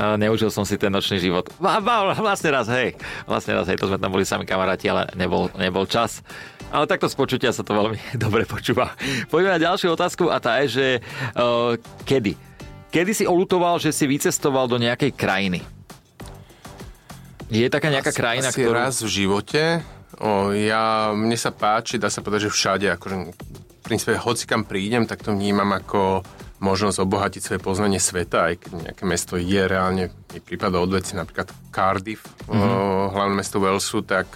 neužil 0.00 0.48
som 0.48 0.64
si 0.64 0.80
ten 0.80 0.88
nočný 0.88 1.20
život. 1.20 1.50
Vlastne 1.60 2.50
raz, 2.54 2.66
hej. 2.72 2.96
Vlastne 3.28 3.52
raz, 3.52 3.66
hej, 3.68 3.76
to 3.76 3.90
sme 3.90 3.98
tam 4.00 4.10
boli 4.12 4.24
sami 4.24 4.48
kamaráti, 4.48 4.88
ale 4.88 5.10
nebol, 5.18 5.52
nebol 5.58 5.84
čas. 5.84 6.24
Ale 6.70 6.86
takto 6.86 7.10
z 7.10 7.18
počutia 7.18 7.50
sa 7.50 7.66
to 7.66 7.74
veľmi 7.74 7.98
dobre 8.24 8.46
počúva. 8.46 8.94
Poďme 9.28 9.58
na 9.58 9.60
ďalšiu 9.60 9.92
otázku 9.92 10.30
a 10.30 10.38
tá 10.38 10.62
je, 10.64 10.66
že 10.70 10.86
uh, 11.36 11.74
kedy? 12.06 12.38
Kedy 12.90 13.12
si 13.14 13.24
olutoval, 13.26 13.78
že 13.78 13.94
si 13.94 14.06
vycestoval 14.06 14.66
do 14.66 14.78
nejakej 14.78 15.14
krajiny? 15.14 15.62
Je 17.50 17.66
taká 17.66 17.90
nejaká 17.90 18.14
asi, 18.14 18.18
krajina, 18.18 18.48
asi 18.54 18.62
ktorú... 18.62 18.74
raz 18.74 18.94
v 19.02 19.10
živote. 19.10 19.62
O, 20.22 20.54
ja, 20.54 21.10
mne 21.10 21.34
sa 21.34 21.50
páči, 21.50 21.98
dá 21.98 22.06
sa 22.06 22.22
povedať, 22.22 22.46
že 22.46 22.54
všade. 22.54 22.86
Akože, 22.94 23.34
v 23.34 23.82
princípe, 23.82 24.14
hoci 24.14 24.46
kam 24.46 24.62
prídem, 24.62 25.06
tak 25.06 25.26
to 25.26 25.34
vnímam 25.34 25.70
ako 25.74 26.22
možnosť 26.60 27.00
obohatiť 27.00 27.40
svoje 27.40 27.60
poznanie 27.60 27.98
sveta, 27.98 28.52
aj 28.52 28.54
keď 28.60 28.70
nejaké 28.84 29.04
mesto 29.08 29.34
je 29.40 29.62
reálne, 29.64 30.12
mi 30.30 30.40
prípada 30.44 30.76
odveci, 30.76 31.16
napríklad 31.16 31.48
Cardiff, 31.72 32.28
mm-hmm. 32.46 33.16
hlavné 33.16 33.34
mesto 33.34 33.58
Walesu, 33.58 34.04
tak 34.04 34.28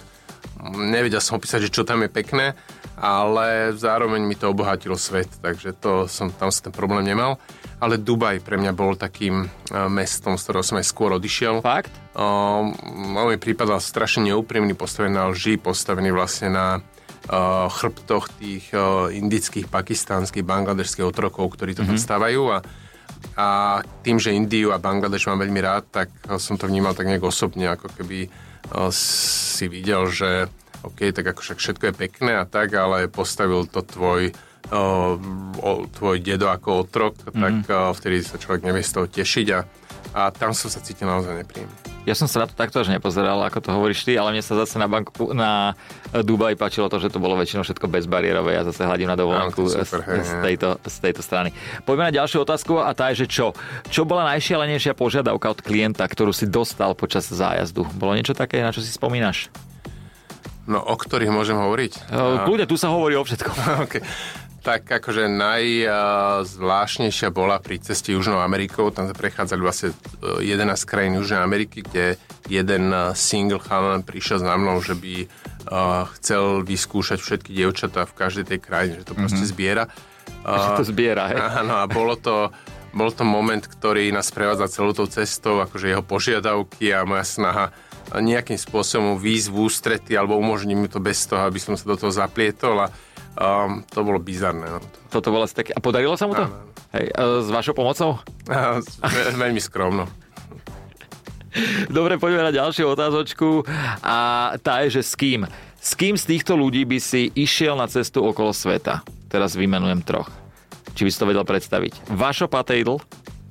nevedel 0.73 1.21
som 1.21 1.37
opísať, 1.37 1.69
že 1.69 1.73
čo 1.73 1.85
tam 1.85 2.01
je 2.01 2.09
pekné, 2.09 2.57
ale 2.97 3.75
zároveň 3.75 4.23
mi 4.23 4.33
to 4.33 4.49
obohatilo 4.49 4.97
svet, 4.97 5.29
takže 5.43 5.77
to 5.77 6.09
som, 6.09 6.33
tam 6.33 6.49
som 6.49 6.71
ten 6.71 6.73
problém 6.73 7.05
nemal. 7.05 7.37
Ale 7.75 7.99
Dubaj 7.99 8.39
pre 8.39 8.55
mňa 8.55 8.71
bol 8.71 8.95
takým 8.95 9.45
uh, 9.45 9.91
mestom, 9.91 10.39
z 10.39 10.47
ktorého 10.47 10.63
som 10.63 10.79
aj 10.79 10.87
skôr 10.87 11.11
odišiel. 11.11 11.59
Fakt? 11.59 11.91
Uh, 12.15 12.71
on 13.19 13.27
mi 13.27 13.35
prípadal 13.35 13.83
strašne 13.83 14.31
neúprimný, 14.31 14.71
postavený 14.79 15.11
na 15.11 15.27
lži, 15.27 15.59
postavený 15.59 16.15
vlastne 16.15 16.55
na 16.55 16.65
chrbtoch 17.69 18.29
tých 18.37 18.69
uh, 18.77 19.09
indických, 19.09 19.65
pakistánskych, 19.65 20.45
bangladešských 20.45 21.09
otrokov, 21.09 21.57
ktorí 21.57 21.73
to 21.73 21.81
mm-hmm. 21.81 21.97
stávajú 21.97 22.43
a 22.53 22.59
a 23.35 23.81
tým, 24.05 24.21
že 24.21 24.37
Indiu 24.37 24.69
a 24.69 24.77
Bangladeš 24.77 25.25
mám 25.27 25.41
veľmi 25.41 25.57
rád, 25.57 25.89
tak 25.89 26.13
som 26.37 26.61
to 26.61 26.69
vnímal 26.69 26.93
tak 26.93 27.09
nejak 27.09 27.25
osobne, 27.25 27.67
ako 27.73 27.89
keby 27.97 28.29
si 28.93 29.65
videl, 29.65 30.05
že 30.13 30.45
OK, 30.85 31.09
tak 31.09 31.33
ako 31.33 31.41
však 31.41 31.57
všetko 31.57 31.83
je 31.89 31.93
pekné 31.97 32.33
a 32.37 32.45
tak, 32.45 32.69
ale 32.77 33.09
postavil 33.09 33.65
to 33.65 33.81
tvoj 33.81 34.29
o, 34.73 35.85
tvoj 35.89 36.17
dedo 36.21 36.49
ako 36.49 36.85
otrok, 36.85 37.13
mm-hmm. 37.17 37.41
tak 37.41 37.55
o, 37.69 37.93
vtedy 37.93 38.25
sa 38.25 38.41
človek 38.41 38.65
nevie 38.65 38.81
z 38.81 38.91
toho 38.93 39.07
tešiť 39.09 39.47
a, 39.53 39.59
a 40.13 40.29
tam 40.29 40.53
som 40.53 40.69
sa 40.69 40.83
cítil 40.83 41.09
naozaj 41.09 41.41
nepríjemne. 41.41 41.73
Ja 42.05 42.13
som 42.13 42.29
sa 42.29 42.45
na 42.45 42.47
to 42.47 42.53
takto 42.53 42.77
až 42.85 42.93
nepozeral, 42.93 43.41
ako 43.41 43.65
to 43.65 43.69
hovoríš 43.73 44.05
ty, 44.05 44.13
ale 44.13 44.29
mne 44.29 44.45
sa 44.45 44.53
zase 44.61 44.77
na, 44.77 44.85
banku, 44.85 45.33
na 45.33 45.73
Dubaj 46.13 46.53
páčilo 46.53 46.85
to, 46.85 47.01
že 47.01 47.09
to 47.09 47.17
bolo 47.17 47.33
väčšinou 47.33 47.65
všetko 47.65 47.89
bezbariérové. 47.89 48.53
Ja 48.53 48.61
zase 48.61 48.85
hľadím 48.85 49.09
na 49.09 49.17
dovolenku 49.17 49.65
no, 49.65 49.73
super, 49.73 50.05
z, 50.05 50.21
z, 50.21 50.33
tejto, 50.45 50.77
z 50.85 50.97
tejto 51.01 51.21
strany. 51.25 51.49
Poďme 51.81 52.13
na 52.13 52.13
ďalšiu 52.13 52.45
otázku 52.45 52.77
a 52.77 52.93
tá 52.93 53.09
je, 53.09 53.25
že 53.25 53.41
čo? 53.41 53.57
Čo 53.89 54.05
bola 54.05 54.29
najšialenejšia 54.37 54.93
požiadavka 54.93 55.49
od 55.49 55.59
klienta, 55.65 56.05
ktorú 56.05 56.29
si 56.29 56.45
dostal 56.45 56.93
počas 56.93 57.25
zájazdu? 57.25 57.89
Bolo 57.97 58.13
niečo 58.13 58.37
také, 58.37 58.61
na 58.61 58.69
čo 58.69 58.85
si 58.85 58.93
spomínaš? 58.93 59.49
No, 60.69 60.81
o 60.81 60.93
ktorých 60.97 61.33
môžem 61.33 61.57
hovoriť? 61.57 62.13
Kľudne, 62.45 62.69
tu 62.69 62.77
sa 62.77 62.93
hovorí 62.93 63.17
o 63.17 63.25
všetkom. 63.25 63.53
okay 63.89 64.01
tak 64.65 64.89
akože 64.89 65.29
najzvláštnejšia 65.29 67.29
bola 67.29 67.61
pri 67.61 67.77
ceste 67.77 68.17
Južnou 68.17 68.41
Amerikou. 68.41 68.89
Tam 68.89 69.05
prechádzali 69.13 69.61
vlastne 69.61 69.93
11 70.25 70.41
e, 70.41 70.89
krajín 70.89 71.21
Južnej 71.21 71.45
Ameriky, 71.45 71.85
kde 71.85 72.17
jeden 72.49 72.89
e, 72.89 73.13
single 73.13 73.61
chalan 73.61 74.01
prišiel 74.01 74.41
za 74.41 74.57
mnou, 74.57 74.81
že 74.81 74.97
by 74.97 75.13
e, 75.21 75.27
chcel 76.17 76.65
vyskúšať 76.65 77.21
všetky 77.21 77.53
dievčatá 77.53 78.09
v 78.09 78.17
každej 78.17 78.49
tej 78.49 78.65
krajine, 78.65 78.97
že 78.97 79.05
to 79.05 79.13
mm-hmm. 79.13 79.29
proste 79.29 79.45
zbiera. 79.45 79.85
Že 80.45 80.77
to 80.77 80.85
zbiera, 80.93 81.25
hej? 81.33 81.41
Áno, 81.41 81.81
a 81.81 81.89
bolo 81.89 82.13
to, 82.13 82.53
bol 82.93 83.09
to 83.09 83.25
moment, 83.25 83.65
ktorý 83.65 84.13
nás 84.13 84.29
prevádza 84.29 84.69
celou 84.69 84.93
tou 84.93 85.09
cestou, 85.09 85.57
akože 85.57 85.89
jeho 85.89 86.05
požiadavky 86.05 86.93
a 86.93 87.01
moja 87.01 87.25
snaha 87.25 87.73
nejakým 88.13 88.57
spôsobom 88.57 89.17
výjsť 89.17 89.47
v 89.49 89.57
ústrety 89.57 90.13
alebo 90.13 90.37
umožniť 90.37 90.77
mi 90.77 90.85
to 90.85 91.01
bez 91.01 91.25
toho, 91.25 91.49
aby 91.49 91.57
som 91.57 91.73
sa 91.73 91.89
do 91.89 91.97
toho 91.97 92.13
zaplietol 92.13 92.85
a 92.85 92.93
Um, 93.35 93.83
to 93.91 94.03
bolo 94.07 94.19
bizarné. 94.19 94.67
No. 94.67 94.79
Toto 95.11 95.31
bolo 95.31 95.43
asi 95.43 95.55
také... 95.55 95.75
A 95.75 95.83
podarilo 95.83 96.15
sa 96.15 96.27
mu 96.27 96.35
to? 96.35 96.47
Áno. 96.47 96.75
Hej, 96.95 97.11
s 97.43 97.49
vašou 97.51 97.75
pomocou? 97.75 98.23
veľmi 99.35 99.59
skromno. 99.59 100.07
Dobre, 101.91 102.15
poďme 102.19 102.47
na 102.47 102.53
ďalšiu 102.55 102.87
otázočku. 102.87 103.67
A 104.03 104.51
tá 104.63 104.83
je, 104.87 104.99
že 104.99 105.01
s 105.03 105.13
kým? 105.15 105.47
S 105.79 105.91
kým 105.95 106.15
z 106.15 106.23
týchto 106.35 106.55
ľudí 106.55 106.87
by 106.87 106.99
si 106.99 107.31
išiel 107.35 107.75
na 107.75 107.87
cestu 107.91 108.23
okolo 108.23 108.55
sveta? 108.55 109.03
Teraz 109.27 109.59
vymenujem 109.59 110.03
troch. 110.07 110.31
Či 110.95 111.03
by 111.03 111.09
si 111.11 111.19
to 111.19 111.27
vedel 111.27 111.43
predstaviť? 111.43 112.07
Vašo 112.15 112.47
Patejdl, 112.47 112.99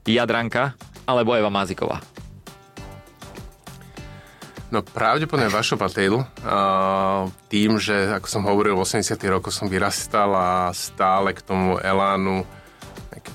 Jadranka 0.08 0.72
alebo 1.04 1.36
Eva 1.36 1.52
Maziková? 1.52 2.00
No 4.74 4.82
pravdepodobne 4.82 5.46
Vašo 5.54 5.78
Patel, 5.78 6.26
tým, 7.46 7.78
že 7.78 8.10
ako 8.10 8.26
som 8.26 8.42
hovoril, 8.42 8.74
v 8.74 8.82
80 8.82 9.14
rokoch 9.30 9.54
som 9.54 9.70
vyrastal 9.70 10.34
a 10.34 10.74
stále 10.74 11.30
k 11.30 11.46
tomu 11.46 11.78
elánu, 11.78 12.42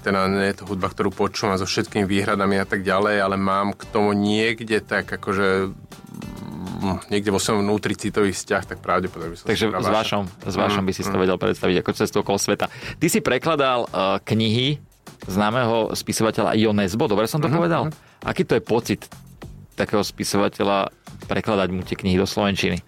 teda 0.03 0.27
nie 0.27 0.51
je 0.51 0.59
to 0.59 0.67
hudba, 0.67 0.91
ktorú 0.91 1.15
počúvam 1.15 1.55
so 1.55 1.63
všetkými 1.63 2.03
výhradami 2.03 2.59
a 2.59 2.67
tak 2.67 2.83
ďalej, 2.83 3.23
ale 3.23 3.39
mám 3.39 3.71
k 3.71 3.87
tomu 3.87 4.11
niekde 4.11 4.83
tak 4.83 5.07
akože 5.07 5.71
mm, 6.83 7.07
niekde 7.07 7.31
vo 7.31 7.39
svojom 7.39 7.63
vnútri 7.63 7.95
citový 7.95 8.35
vzťah, 8.35 8.75
tak 8.75 8.83
pravdepodobne 8.83 9.31
by 9.31 9.37
som 9.39 9.47
Takže 9.47 9.65
s 9.71 9.87
vašom, 9.87 10.23
s 10.43 10.55
vašom 10.59 10.83
by 10.83 10.91
si 10.91 11.07
to 11.07 11.15
mm. 11.15 11.23
vedel 11.23 11.39
predstaviť 11.39 11.75
ako 11.79 11.91
cestu 11.95 12.19
okolo 12.19 12.35
sveta. 12.35 12.67
Ty 12.99 13.07
si 13.07 13.23
prekladal 13.23 13.87
uh, 13.87 14.19
knihy 14.27 14.83
známeho 15.23 15.95
spisovateľa 15.95 16.59
Jo 16.59 16.75
Nesbo, 16.75 17.07
dobre 17.07 17.31
som 17.31 17.39
to 17.39 17.47
mm-hmm. 17.47 17.55
povedal? 17.55 17.81
Mhm. 17.87 18.27
Aký 18.27 18.43
to 18.43 18.59
je 18.59 18.63
pocit 18.63 19.07
takého 19.79 20.03
spisovateľa 20.03 20.91
prekladať 21.27 21.69
mu 21.73 21.81
tie 21.83 21.97
knihy 21.97 22.15
do 22.15 22.29
Slovenčiny? 22.29 22.79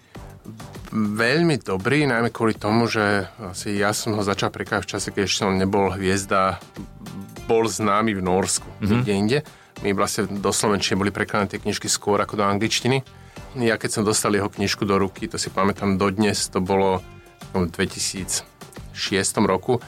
Veľmi 0.92 1.56
dobrý, 1.56 2.04
najmä 2.04 2.28
kvôli 2.28 2.52
tomu, 2.52 2.84
že 2.84 3.24
asi 3.40 3.80
ja 3.80 3.96
som 3.96 4.12
ho 4.12 4.20
začal 4.20 4.52
prekladať 4.52 4.82
v 4.84 4.90
čase, 4.92 5.08
keď 5.08 5.22
ešte 5.24 5.40
som 5.48 5.56
nebol 5.56 5.88
hviezda, 5.96 6.60
bol 7.48 7.64
známy 7.64 8.12
v 8.12 8.20
Norsku, 8.20 8.68
mm-hmm. 8.68 8.88
niekde 8.92 9.12
inde. 9.12 9.38
My 9.80 9.96
vlastne 9.96 10.28
do 10.28 10.52
Slovenčiny 10.52 11.00
boli 11.00 11.10
prekladané 11.10 11.48
tie 11.48 11.64
knižky 11.64 11.88
skôr 11.88 12.20
ako 12.20 12.36
do 12.36 12.44
angličtiny. 12.44 13.00
Ja 13.56 13.80
keď 13.80 14.00
som 14.00 14.02
dostal 14.04 14.36
jeho 14.36 14.52
knižku 14.52 14.84
do 14.84 15.00
ruky, 15.00 15.28
to 15.28 15.40
si 15.40 15.48
pamätám 15.48 15.96
dodnes, 15.96 16.52
to 16.52 16.60
bolo 16.60 17.00
v 17.56 17.68
2006 17.68 18.44
roku, 19.44 19.80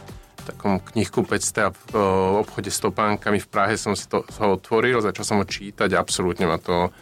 takom 0.45 0.81
knihkupectve 0.81 1.61
a 1.65 1.73
v 1.73 1.81
obchode 2.45 2.69
s 2.69 2.81
topánkami 2.81 3.41
v 3.41 3.49
Prahe 3.49 3.75
som 3.81 3.97
si 3.97 4.05
to 4.05 4.25
ho 4.25 4.61
otvoril, 4.61 5.01
začal 5.01 5.25
som 5.25 5.37
ho 5.41 5.47
čítať 5.49 5.97
absolútne 5.97 6.45
ma 6.45 6.61
to 6.61 6.93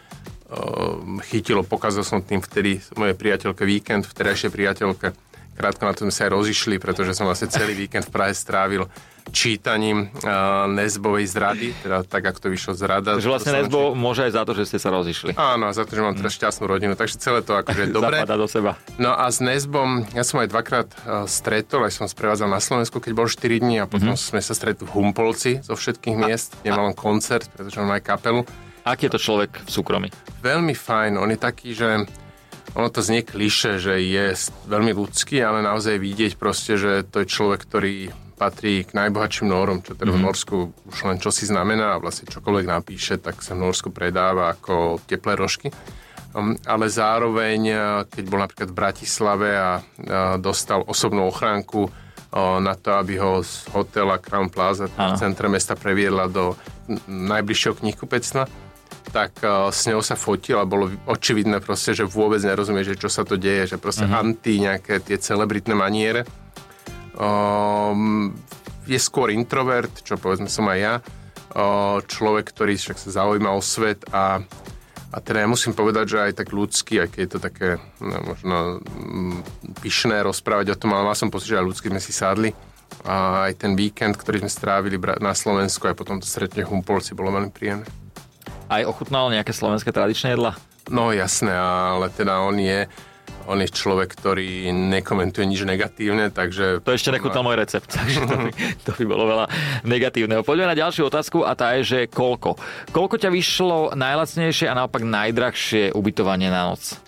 chytilo, 1.28 1.64
pokazal 1.64 2.04
som 2.04 2.20
tým 2.20 2.40
vtedy 2.44 2.80
moje 2.96 3.16
priateľke 3.16 3.64
víkend, 3.64 4.04
vtedajšie 4.08 4.52
priateľke. 4.52 5.12
Krátko 5.52 5.82
na 5.84 5.92
to 5.92 6.08
sme 6.08 6.14
sa 6.14 6.28
aj 6.28 6.32
rozišli, 6.32 6.76
pretože 6.80 7.12
som 7.12 7.28
vlastne 7.28 7.52
celý 7.52 7.76
víkend 7.76 8.08
v 8.08 8.12
Prahe 8.12 8.32
strávil 8.32 8.88
čítaním 9.30 10.10
uh, 10.10 10.66
Nesbovej 10.66 11.30
zrady, 11.30 11.70
teda 11.78 12.02
tak, 12.02 12.26
ako 12.26 12.38
to 12.42 12.48
vyšlo 12.50 12.72
zrada. 12.74 13.14
Takže 13.14 13.30
vlastne 13.30 13.54
Nesbo 13.54 13.94
môže 13.94 14.26
aj 14.26 14.32
za 14.34 14.42
to, 14.42 14.52
že 14.58 14.64
ste 14.66 14.78
sa 14.82 14.90
rozišli. 14.90 15.38
Áno, 15.38 15.70
za 15.70 15.86
to, 15.86 15.94
že 15.94 16.02
mám 16.02 16.18
teraz 16.18 16.34
šťastnú 16.34 16.66
rodinu, 16.66 16.98
takže 16.98 17.22
celé 17.22 17.46
to 17.46 17.54
akože 17.54 17.82
je 17.86 17.94
dobré. 17.94 18.26
Zapadá 18.26 18.34
do 18.34 18.48
seba. 18.50 18.74
No 18.98 19.14
a 19.14 19.30
s 19.30 19.38
Nesbom, 19.38 20.10
ja 20.10 20.26
som 20.26 20.42
aj 20.42 20.48
dvakrát 20.50 20.88
uh, 21.06 21.24
stretol, 21.30 21.86
aj 21.86 21.94
som 21.94 22.10
sprevádzal 22.10 22.50
na 22.50 22.58
Slovensku, 22.58 22.98
keď 22.98 23.12
bol 23.14 23.30
4 23.30 23.62
dní 23.62 23.78
a 23.78 23.86
potom 23.86 24.18
mm-hmm. 24.18 24.34
sme 24.34 24.42
sa 24.42 24.58
stretli 24.58 24.82
v 24.82 24.90
Humpolci 24.90 25.62
zo 25.62 25.78
všetkých 25.78 26.16
miest, 26.18 26.58
kde 26.60 26.74
mal 26.74 26.90
koncert, 26.98 27.46
pretože 27.54 27.78
on 27.78 27.86
má 27.86 28.02
aj 28.02 28.04
kapelu. 28.04 28.42
Aký 28.82 29.06
je 29.06 29.14
to 29.14 29.20
človek 29.22 29.62
v 29.62 29.70
súkromí? 29.70 30.08
Veľmi 30.42 30.74
fajn, 30.74 31.18
on 31.22 31.30
je 31.30 31.38
taký, 31.38 31.70
že 31.70 32.02
ono 32.72 32.88
to 32.88 33.04
znie 33.04 33.22
kliše, 33.22 33.78
že 33.78 34.00
je 34.00 34.34
veľmi 34.66 34.96
ľudský, 34.96 35.38
ale 35.44 35.62
naozaj 35.62 36.00
vidieť 36.00 36.32
proste, 36.40 36.80
že 36.80 37.04
to 37.06 37.22
je 37.22 37.30
človek, 37.30 37.62
ktorý 37.68 38.10
patrí 38.34 38.82
k 38.82 38.96
najbohatším 38.96 39.54
Nórom, 39.54 39.86
čo 39.86 39.94
teda 39.94 40.10
mm-hmm. 40.10 40.18
v 40.18 40.18
mhm. 40.18 40.26
Norsku 40.26 40.56
už 40.90 40.98
len 41.06 41.18
čo 41.22 41.30
si 41.30 41.46
znamená 41.46 41.94
a 41.94 42.02
vlastne 42.02 42.26
čokoľvek 42.26 42.66
napíše, 42.66 43.22
tak 43.22 43.38
sa 43.38 43.54
v 43.54 43.62
Norsku 43.70 43.94
predáva 43.94 44.50
ako 44.50 44.98
teplé 45.06 45.38
rožky. 45.38 45.70
Um, 46.32 46.56
ale 46.64 46.88
zároveň, 46.88 47.60
keď 48.08 48.24
bol 48.26 48.40
napríklad 48.40 48.72
v 48.72 48.78
Bratislave 48.78 49.52
a, 49.52 49.84
dostal 50.40 50.80
osobnú 50.88 51.28
ochránku 51.28 51.92
na 52.32 52.72
to, 52.72 52.96
aby 52.96 53.20
ho 53.20 53.44
z 53.44 53.68
hotela 53.76 54.16
Crown 54.16 54.48
Plaza 54.48 54.88
v 54.88 55.20
centre 55.20 55.52
mesta 55.52 55.76
previedla 55.76 56.32
do 56.32 56.56
najbližšieho 57.04 57.76
knihkupectva, 57.76 58.48
tak 59.12 59.44
s 59.44 59.84
ňou 59.92 60.00
sa 60.00 60.16
fotil 60.16 60.56
a 60.56 60.64
bolo 60.64 60.88
očividné 61.04 61.60
proste, 61.60 61.92
že 61.92 62.08
vôbec 62.08 62.40
nerozumie, 62.40 62.80
že 62.80 62.96
čo 62.96 63.12
sa 63.12 63.28
to 63.28 63.36
deje, 63.36 63.76
že 63.76 63.76
proste 63.76 64.08
mm-hmm. 64.08 64.22
anti 64.24 64.54
nejaké 64.56 65.04
tie 65.04 65.20
celebritné 65.20 65.76
maniere 65.76 66.24
Um, 67.12 68.32
je 68.88 68.96
skôr 68.96 69.30
introvert, 69.30 69.92
čo 70.00 70.16
povedzme 70.16 70.48
som 70.48 70.64
aj 70.72 70.78
ja. 70.80 70.94
Uh, 71.52 72.00
človek, 72.08 72.48
ktorý 72.48 72.80
však 72.80 72.96
sa 72.96 73.22
zaujíma 73.22 73.52
o 73.52 73.60
svet 73.60 74.08
a, 74.08 74.40
a 75.12 75.16
teda 75.20 75.44
ja 75.44 75.48
musím 75.48 75.76
povedať, 75.76 76.16
že 76.16 76.24
aj 76.24 76.32
tak 76.40 76.48
ľudský, 76.48 77.04
aj 77.04 77.08
keď 77.12 77.20
je 77.20 77.30
to 77.30 77.38
také 77.44 77.68
no, 78.00 78.16
možno 78.24 78.56
mm, 78.80 79.38
pyšné 79.84 80.24
rozprávať 80.24 80.72
o 80.72 80.78
tom, 80.80 80.96
ale 80.96 81.12
mal 81.12 81.16
som 81.16 81.28
pocit, 81.28 81.52
že 81.52 81.60
aj 81.60 81.68
ľudsky 81.68 81.92
sme 81.92 82.00
si 82.00 82.12
sadli. 82.16 82.50
A 83.04 83.48
aj 83.50 83.60
ten 83.60 83.76
víkend, 83.76 84.16
ktorý 84.16 84.40
sme 84.44 84.52
strávili 84.52 84.96
na 85.20 85.36
Slovensku, 85.36 85.84
aj 85.84 85.96
potom 85.96 86.16
to 86.16 86.28
stretne 86.28 86.64
Humpolci, 86.64 87.12
bolo 87.12 87.36
veľmi 87.36 87.52
príjemné. 87.52 87.84
Aj 88.72 88.88
ochutnal 88.88 89.28
nejaké 89.28 89.52
slovenské 89.52 89.92
tradičné 89.92 90.32
jedla? 90.32 90.56
No 90.88 91.12
jasné, 91.12 91.52
ale 91.52 92.08
teda 92.08 92.40
on 92.40 92.56
je 92.56 92.88
on 93.42 93.58
je 93.58 93.66
človek, 93.66 94.06
ktorý 94.14 94.70
nekomentuje 94.70 95.42
nič 95.50 95.66
negatívne, 95.66 96.30
takže... 96.30 96.78
To 96.86 96.94
ešte 96.94 97.10
nechutnal 97.10 97.42
môj 97.42 97.58
recept, 97.58 97.90
takže 97.98 98.22
to 98.22 98.36
by, 98.38 98.50
to 98.86 98.90
by 99.02 99.04
bolo 99.04 99.24
veľa 99.26 99.46
negatívneho. 99.82 100.46
Poďme 100.46 100.70
na 100.70 100.78
ďalšiu 100.78 101.10
otázku 101.10 101.42
a 101.42 101.58
tá 101.58 101.74
je, 101.74 101.82
že 101.82 101.98
koľko? 102.06 102.54
Koľko 102.94 103.18
ťa 103.18 103.34
vyšlo 103.34 103.98
najlacnejšie 103.98 104.70
a 104.70 104.78
naopak 104.78 105.02
najdrahšie 105.02 105.90
ubytovanie 105.90 106.54
na 106.54 106.70
noc? 106.70 107.02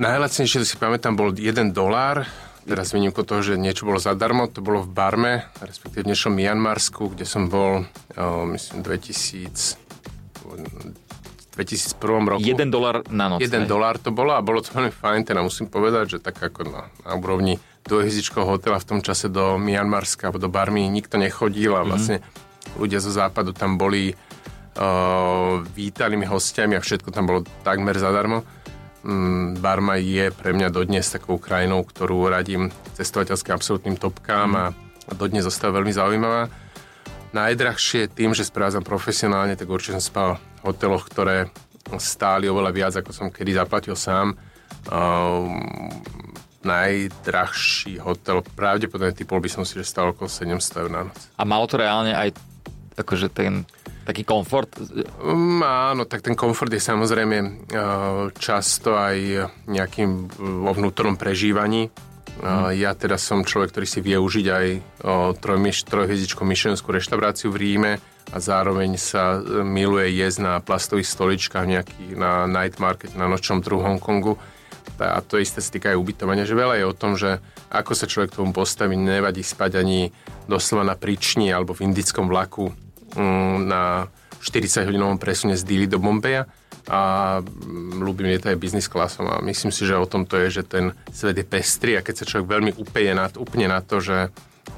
Najlacnejšie, 0.00 0.64
to 0.64 0.66
si 0.66 0.80
pamätám, 0.80 1.12
bol 1.12 1.36
1 1.36 1.76
dolár, 1.76 2.24
teraz 2.66 2.92
výnimko 2.92 3.22
toho, 3.24 3.40
že 3.40 3.54
niečo 3.60 3.88
bolo 3.88 4.00
zadarmo, 4.00 4.48
to 4.50 4.60
bolo 4.60 4.84
v 4.84 4.90
Barme, 4.90 5.34
respektíve 5.60 6.04
v 6.04 6.08
dnešnom 6.12 6.34
Mianmarsku, 6.36 7.12
kde 7.12 7.24
som 7.24 7.48
bol, 7.48 7.84
o, 8.16 8.48
myslím, 8.50 8.82
2000 8.82 9.90
2001 11.60 12.30
roku. 12.30 12.40
1 12.40 12.72
dolar 12.72 13.04
na 13.10 13.36
noc. 13.36 13.44
1 13.44 13.68
dolar 13.68 14.00
to 14.00 14.14
bolo 14.14 14.32
a 14.32 14.40
bolo 14.40 14.64
to 14.64 14.72
veľmi 14.72 14.94
fajn, 14.94 15.20
teda 15.28 15.44
musím 15.44 15.68
povedať, 15.68 16.16
že 16.16 16.18
tak 16.22 16.40
ako 16.40 16.60
na, 16.64 16.82
na 17.04 17.12
úrovni 17.18 17.60
dvojhviezdičkového 17.84 18.56
hotela 18.56 18.78
v 18.80 18.86
tom 18.86 19.00
čase 19.04 19.28
do 19.28 19.58
Mianmarska 19.60 20.30
alebo 20.30 20.40
do 20.40 20.48
Barmy 20.52 20.88
nikto 20.88 21.20
nechodil 21.20 21.76
a 21.76 21.82
mhm. 21.84 21.88
vlastne 21.88 22.16
mm-hmm. 22.22 22.80
ľudia 22.80 23.00
zo 23.02 23.12
západu 23.12 23.52
tam 23.52 23.76
boli 23.76 24.14
uh, 24.14 25.60
vítanými 25.74 26.24
hostiami 26.24 26.78
a 26.78 26.80
všetko 26.80 27.10
tam 27.12 27.28
bolo 27.28 27.40
takmer 27.66 27.98
zadarmo. 27.98 28.46
Mm, 29.00 29.64
Barma 29.64 29.96
je 29.96 30.28
pre 30.28 30.52
mňa 30.52 30.68
dodnes 30.68 31.08
takou 31.08 31.40
krajinou, 31.40 31.80
ktorú 31.88 32.28
radím 32.28 32.68
cestovateľským 33.00 33.56
absolútnym 33.56 33.96
topkám 33.96 34.50
a, 34.52 34.64
dodnes 35.16 35.48
zostáva 35.48 35.80
veľmi 35.80 35.92
zaujímavá. 35.96 36.52
Najdrahšie 37.32 38.12
tým, 38.12 38.36
že 38.36 38.44
správam 38.44 38.84
profesionálne, 38.84 39.56
tak 39.56 39.70
určite 39.70 39.96
som 39.96 40.04
spal 40.04 40.30
v 40.60 40.70
hoteloch, 40.70 41.08
ktoré 41.08 41.48
stáli 41.96 42.46
oveľa 42.46 42.70
viac, 42.76 42.94
ako 43.00 43.10
som 43.10 43.26
kedy 43.32 43.56
zaplatil 43.56 43.96
sám. 43.96 44.36
Uh, 44.86 45.48
najdrahší 46.60 47.96
hotel, 48.04 48.44
pravdepodobne 48.52 49.16
typol 49.16 49.40
by 49.40 49.48
som 49.48 49.64
si, 49.64 49.80
že 49.80 49.88
stál 49.88 50.12
okolo 50.12 50.28
700 50.28 50.82
eur 50.84 50.90
na 50.92 51.00
noc. 51.08 51.18
A 51.40 51.42
malo 51.48 51.64
to 51.64 51.80
reálne 51.80 52.12
aj 52.12 52.36
akože 52.96 53.28
ten 53.30 53.68
taký 54.08 54.26
komfort? 54.26 54.74
Um, 55.22 55.62
áno, 55.62 56.08
tak 56.08 56.26
ten 56.26 56.34
komfort 56.34 56.72
je 56.72 56.82
samozrejme 56.82 57.36
uh, 57.38 58.32
často 58.34 58.98
aj 58.98 59.50
nejakým 59.70 60.10
vo 60.64 60.72
vnútornom 60.74 61.14
prežívaní. 61.14 61.90
Uh, 62.40 62.72
ja 62.72 62.96
teda 62.96 63.20
som 63.20 63.44
človek, 63.46 63.74
ktorý 63.74 63.86
si 63.86 64.00
vie 64.00 64.16
užiť 64.16 64.46
aj 64.48 64.66
trojhviezdičkú 65.86 66.42
myšlenskú 66.42 66.88
reštauráciu 66.90 67.52
v 67.52 67.60
Ríme 67.60 67.92
a 68.30 68.36
zároveň 68.38 68.94
sa 68.94 69.42
miluje 69.66 70.14
jesť 70.14 70.38
na 70.46 70.54
plastových 70.62 71.10
stoličkách 71.10 71.66
nejaký, 71.66 72.14
na 72.14 72.46
night 72.46 72.78
market, 72.78 73.12
na 73.18 73.26
nočnom 73.26 73.60
trhu 73.60 73.82
Hongkongu 73.82 74.38
a 75.00 75.24
to 75.24 75.40
isté 75.40 75.64
sa 75.64 75.72
týka 75.72 75.92
aj 75.92 76.00
ubytovania, 76.00 76.44
že 76.44 76.58
veľa 76.58 76.76
je 76.76 76.84
o 76.84 76.94
tom, 76.96 77.16
že 77.16 77.40
ako 77.72 77.92
sa 77.96 78.04
človek 78.04 78.36
tomu 78.36 78.52
postaví, 78.52 78.94
nevadí 79.00 79.40
spať 79.40 79.80
ani 79.80 80.12
doslova 80.44 80.84
na 80.84 80.96
príčni 80.98 81.48
alebo 81.48 81.72
v 81.72 81.88
indickom 81.88 82.28
vlaku 82.28 82.68
mm, 83.16 83.56
na 83.64 84.12
40-hodinovom 84.40 85.16
presune 85.16 85.56
z 85.56 85.64
Dili 85.64 85.86
do 85.88 85.96
Bombeja 85.96 86.44
a 86.88 87.00
mm, 87.40 88.00
ľúbim 88.00 88.28
lietať 88.28 88.56
aj 88.56 88.60
business 88.60 88.92
klasom 88.92 89.28
a 89.28 89.40
myslím 89.40 89.72
si, 89.72 89.88
že 89.88 89.96
o 89.96 90.04
tom 90.04 90.28
to 90.28 90.36
je, 90.36 90.60
že 90.60 90.62
ten 90.68 90.92
svet 91.12 91.36
je 91.36 91.46
pestrý 91.48 91.96
a 91.96 92.04
keď 92.04 92.14
sa 92.20 92.28
človek 92.28 92.46
veľmi 92.48 92.72
upeje 92.76 93.12
na, 93.16 93.28
úplne 93.40 93.72
na 93.72 93.80
to, 93.80 94.04
že 94.04 94.28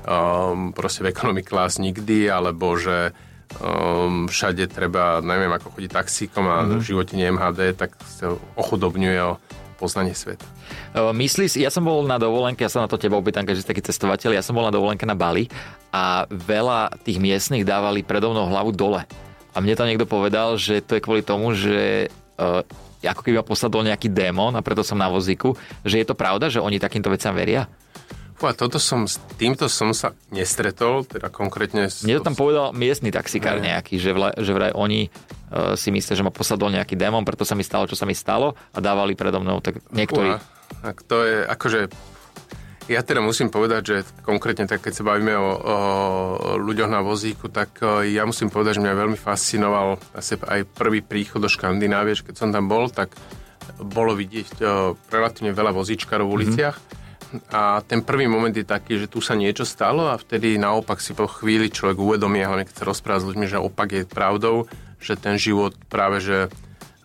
um, 0.06 0.70
proste 0.74 1.02
v 1.02 1.10
economy 1.10 1.42
class 1.42 1.78
nikdy, 1.78 2.30
alebo 2.30 2.74
že 2.78 3.14
um, 3.60 4.26
všade 4.26 4.66
treba, 4.70 5.22
neviem, 5.22 5.50
ako 5.50 5.78
chodí 5.78 5.88
taxíkom 5.90 6.44
a 6.46 6.56
mm-hmm. 6.62 6.78
v 6.78 6.86
živote 6.86 7.12
nie 7.14 7.30
MHD, 7.30 7.60
tak 7.78 7.94
sa 8.06 8.34
ochudobňuje 8.58 9.20
o 9.22 9.38
poznanie 9.82 10.14
sveta. 10.14 10.46
Myslí 10.94 11.50
si, 11.50 11.66
ja 11.66 11.74
som 11.74 11.82
bol 11.82 12.06
na 12.06 12.22
dovolenke, 12.22 12.62
ja 12.62 12.70
sa 12.70 12.86
na 12.86 12.86
to 12.86 12.94
teba 12.94 13.18
opýtam, 13.18 13.42
keďže 13.42 13.66
si 13.66 13.70
taký 13.74 13.82
cestovateľ, 13.82 14.38
ja 14.38 14.46
som 14.46 14.54
bol 14.54 14.62
na 14.62 14.70
dovolenke 14.70 15.02
na 15.02 15.18
Bali 15.18 15.50
a 15.90 16.30
veľa 16.30 17.02
tých 17.02 17.18
miestnych 17.18 17.66
dávali 17.66 18.06
predo 18.06 18.30
mnou 18.30 18.46
hlavu 18.46 18.70
dole. 18.70 19.02
A 19.50 19.58
mne 19.58 19.74
to 19.74 19.88
niekto 19.90 20.06
povedal, 20.06 20.54
že 20.54 20.78
to 20.78 20.94
je 20.96 21.04
kvôli 21.04 21.26
tomu, 21.26 21.52
že 21.52 22.06
uh, 22.38 22.62
ako 23.02 23.26
keby 23.26 23.42
ma 23.42 23.44
posadol 23.44 23.82
nejaký 23.82 24.06
démon 24.06 24.54
a 24.54 24.62
preto 24.62 24.86
som 24.86 24.94
na 24.94 25.10
vozíku, 25.10 25.58
že 25.82 25.98
je 25.98 26.06
to 26.06 26.14
pravda, 26.14 26.46
že 26.46 26.62
oni 26.62 26.78
takýmto 26.78 27.10
veciam 27.10 27.34
veria? 27.34 27.66
A 28.42 28.54
toto 28.54 28.82
som, 28.82 29.06
s 29.06 29.22
týmto 29.38 29.70
som 29.70 29.94
sa 29.94 30.14
nestretol, 30.34 31.06
teda 31.06 31.30
konkrétne... 31.30 31.86
Mne 31.86 32.18
to 32.18 32.26
tam 32.26 32.38
povedal 32.38 32.74
miestny 32.74 33.14
taxikár 33.14 33.62
nejaký, 33.62 34.02
že, 34.02 34.10
vla, 34.10 34.34
že 34.34 34.50
vraj 34.50 34.74
oni 34.74 35.06
uh, 35.08 35.78
si 35.78 35.94
myslia, 35.94 36.18
že 36.18 36.26
ma 36.26 36.34
posadol 36.34 36.74
nejaký 36.74 36.98
démon, 36.98 37.22
preto 37.22 37.46
sa 37.46 37.54
mi 37.54 37.62
stalo, 37.62 37.86
čo 37.86 37.94
sa 37.94 38.02
mi 38.02 38.18
stalo 38.18 38.58
a 38.74 38.78
dávali 38.82 39.14
predo 39.14 39.38
mnou, 39.38 39.62
tak 39.62 39.78
niektorí... 39.94 40.34
tak 40.82 41.06
to 41.06 41.22
je, 41.22 41.36
akože... 41.46 41.80
Ja 42.90 43.06
teda 43.06 43.22
musím 43.22 43.46
povedať, 43.46 43.82
že 43.86 43.96
konkrétne 44.26 44.66
tak, 44.66 44.82
keď 44.82 44.92
sa 44.98 45.06
bavíme 45.06 45.38
o, 45.38 45.50
o 45.54 45.76
ľuďoch 46.58 46.90
na 46.90 46.98
vozíku, 46.98 47.46
tak 47.46 47.78
uh, 47.78 48.02
ja 48.02 48.26
musím 48.26 48.50
povedať, 48.50 48.82
že 48.82 48.82
mňa 48.82 49.00
veľmi 49.06 49.18
fascinoval 49.18 50.02
asi 50.18 50.34
aj 50.34 50.66
prvý 50.74 50.98
príchod 50.98 51.38
do 51.38 51.46
Škandinávie, 51.46 52.18
že 52.18 52.26
keď 52.26 52.42
som 52.42 52.50
tam 52.50 52.66
bol, 52.66 52.90
tak 52.90 53.14
bolo 53.78 54.18
vidieť 54.18 54.50
uh, 54.58 54.98
relatívne 55.14 55.54
veľa 55.54 55.70
vozíčkarov 55.70 56.26
v 56.26 56.34
uliciach. 56.42 56.74
Mm-hmm 56.74 57.01
a 57.48 57.80
ten 57.86 58.04
prvý 58.04 58.28
moment 58.28 58.52
je 58.52 58.66
taký, 58.66 59.00
že 59.00 59.08
tu 59.08 59.24
sa 59.24 59.32
niečo 59.32 59.64
stalo 59.64 60.08
a 60.08 60.20
vtedy 60.20 60.60
naopak 60.60 61.00
si 61.00 61.16
po 61.16 61.24
chvíli 61.24 61.72
človek 61.72 61.96
uvedomí, 61.96 62.44
hlavne 62.44 62.68
keď 62.68 62.84
sa 62.84 62.88
rozpráva 62.88 63.24
s 63.24 63.28
ľuďmi, 63.32 63.46
že 63.48 63.62
opak 63.62 63.88
je 63.92 64.02
pravdou, 64.04 64.68
že 65.00 65.16
ten 65.16 65.40
život 65.40 65.72
práve 65.88 66.20
že 66.20 66.52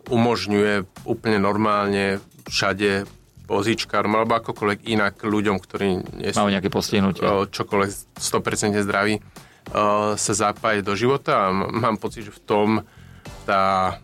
umožňuje 0.08 1.04
úplne 1.08 1.40
normálne 1.40 2.24
všade 2.48 3.08
vozíčkárom 3.48 4.12
alebo 4.12 4.40
akokoľvek 4.40 4.92
inak 4.92 5.24
ľuďom, 5.24 5.56
ktorí 5.60 5.88
nie 6.20 6.32
sú, 6.36 6.44
majú 6.44 6.52
nejaké 6.52 6.72
postihnutie. 6.72 7.24
Čokoľvek 7.28 8.20
100% 8.20 8.84
zdraví 8.84 9.24
sa 10.16 10.34
zapájať 10.36 10.84
do 10.84 10.96
života 10.96 11.48
a 11.48 11.56
mám 11.56 12.00
pocit, 12.00 12.28
že 12.28 12.36
v 12.36 12.44
tom 12.44 12.70
tá 13.44 14.00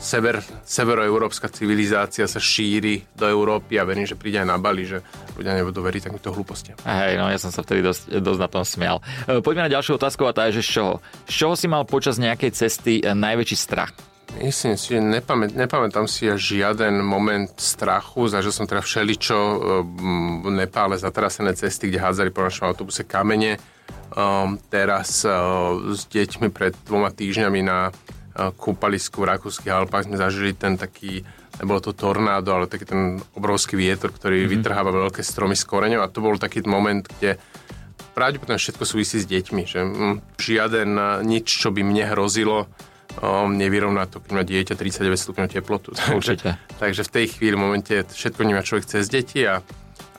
sever, 0.00 0.40
severoeurópska 0.64 1.52
civilizácia 1.52 2.24
sa 2.24 2.40
šíri 2.40 3.04
do 3.12 3.28
Európy 3.28 3.76
a 3.76 3.84
verím, 3.84 4.08
že 4.08 4.16
príde 4.16 4.40
aj 4.40 4.48
na 4.48 4.56
Bali, 4.56 4.88
že 4.88 5.04
ľudia 5.36 5.54
nebudú 5.54 5.84
veriť 5.84 6.10
takýmto 6.10 6.32
hlúpostiam. 6.32 6.80
Hej, 6.82 7.20
no 7.20 7.28
ja 7.28 7.36
som 7.36 7.52
sa 7.52 7.60
vtedy 7.60 7.84
dosť, 7.84 8.18
dosť 8.18 8.40
na 8.40 8.48
tom 8.48 8.64
smial. 8.64 9.04
E, 9.28 9.44
poďme 9.44 9.68
na 9.68 9.74
ďalšiu 9.76 10.00
otázku 10.00 10.24
a 10.24 10.32
tá 10.32 10.48
je, 10.48 10.58
že 10.58 10.66
z 10.66 10.70
čoho? 10.80 10.92
Z 11.28 11.34
čoho 11.36 11.54
si 11.54 11.68
mal 11.68 11.84
počas 11.84 12.16
nejakej 12.16 12.50
cesty 12.56 13.04
e, 13.04 13.12
najväčší 13.12 13.58
strach? 13.60 13.92
Myslím 14.40 14.78
si, 14.78 14.94
že 14.94 15.02
nepamät, 15.02 15.58
nepamätám 15.58 16.06
si 16.06 16.30
žiaden 16.30 17.02
moment 17.02 17.50
strachu. 17.58 18.30
Zažil 18.30 18.54
som 18.54 18.64
teda 18.64 18.80
všeličo 18.80 19.36
e, 19.36 19.56
v 20.40 20.48
Nepále 20.48 20.96
zatrasené 20.96 21.52
cesty, 21.52 21.92
kde 21.92 22.00
hádzali 22.00 22.30
po 22.32 22.40
našom 22.40 22.72
autobuse 22.72 23.04
kamene. 23.04 23.60
Um, 24.10 24.58
teraz 24.66 25.22
uh, 25.22 25.94
s 25.94 26.02
deťmi 26.10 26.50
pred 26.50 26.74
dvoma 26.82 27.14
týždňami 27.14 27.62
na 27.62 27.94
kúpalisku 28.48 29.20
v 29.20 29.36
Rakúskych 29.36 29.68
Alpách 29.68 30.08
sme 30.08 30.16
zažili 30.16 30.56
ten 30.56 30.80
taký, 30.80 31.20
nebolo 31.60 31.84
to 31.84 31.92
tornádo, 31.92 32.56
ale 32.56 32.64
taký 32.64 32.88
ten 32.88 33.20
obrovský 33.36 33.76
vietor, 33.76 34.08
ktorý 34.08 34.44
mm-hmm. 34.44 34.54
vytrháva 34.56 34.88
veľké 34.88 35.20
stromy 35.20 35.52
s 35.52 35.68
koreňou 35.68 36.00
a 36.00 36.08
to 36.08 36.24
bol 36.24 36.40
taký 36.40 36.64
moment, 36.64 37.04
kde 37.04 37.36
pravdepodobne 38.16 38.56
všetko 38.56 38.84
súvisí 38.88 39.20
s 39.20 39.28
deťmi, 39.28 39.62
že 39.68 39.80
mm, 39.84 40.16
žiaden 40.40 40.90
nič, 41.28 41.46
čo 41.46 41.68
by 41.68 41.84
mne 41.84 42.08
hrozilo, 42.10 42.66
um, 43.18 43.52
nevyrovná 43.54 44.06
to, 44.08 44.22
keď 44.22 44.30
má 44.32 44.42
dieťa 44.42 44.74
39 44.76 45.20
stupňov 45.20 45.48
teplotu. 45.50 45.90
Takže, 45.98 46.56
takže 46.78 47.02
v 47.06 47.10
tej 47.10 47.26
chvíli, 47.36 47.54
v 47.54 47.64
momente 47.64 47.94
všetko 48.08 48.40
nemá 48.46 48.64
človek 48.64 48.88
cez 48.88 49.12
deti 49.12 49.44
a, 49.44 49.60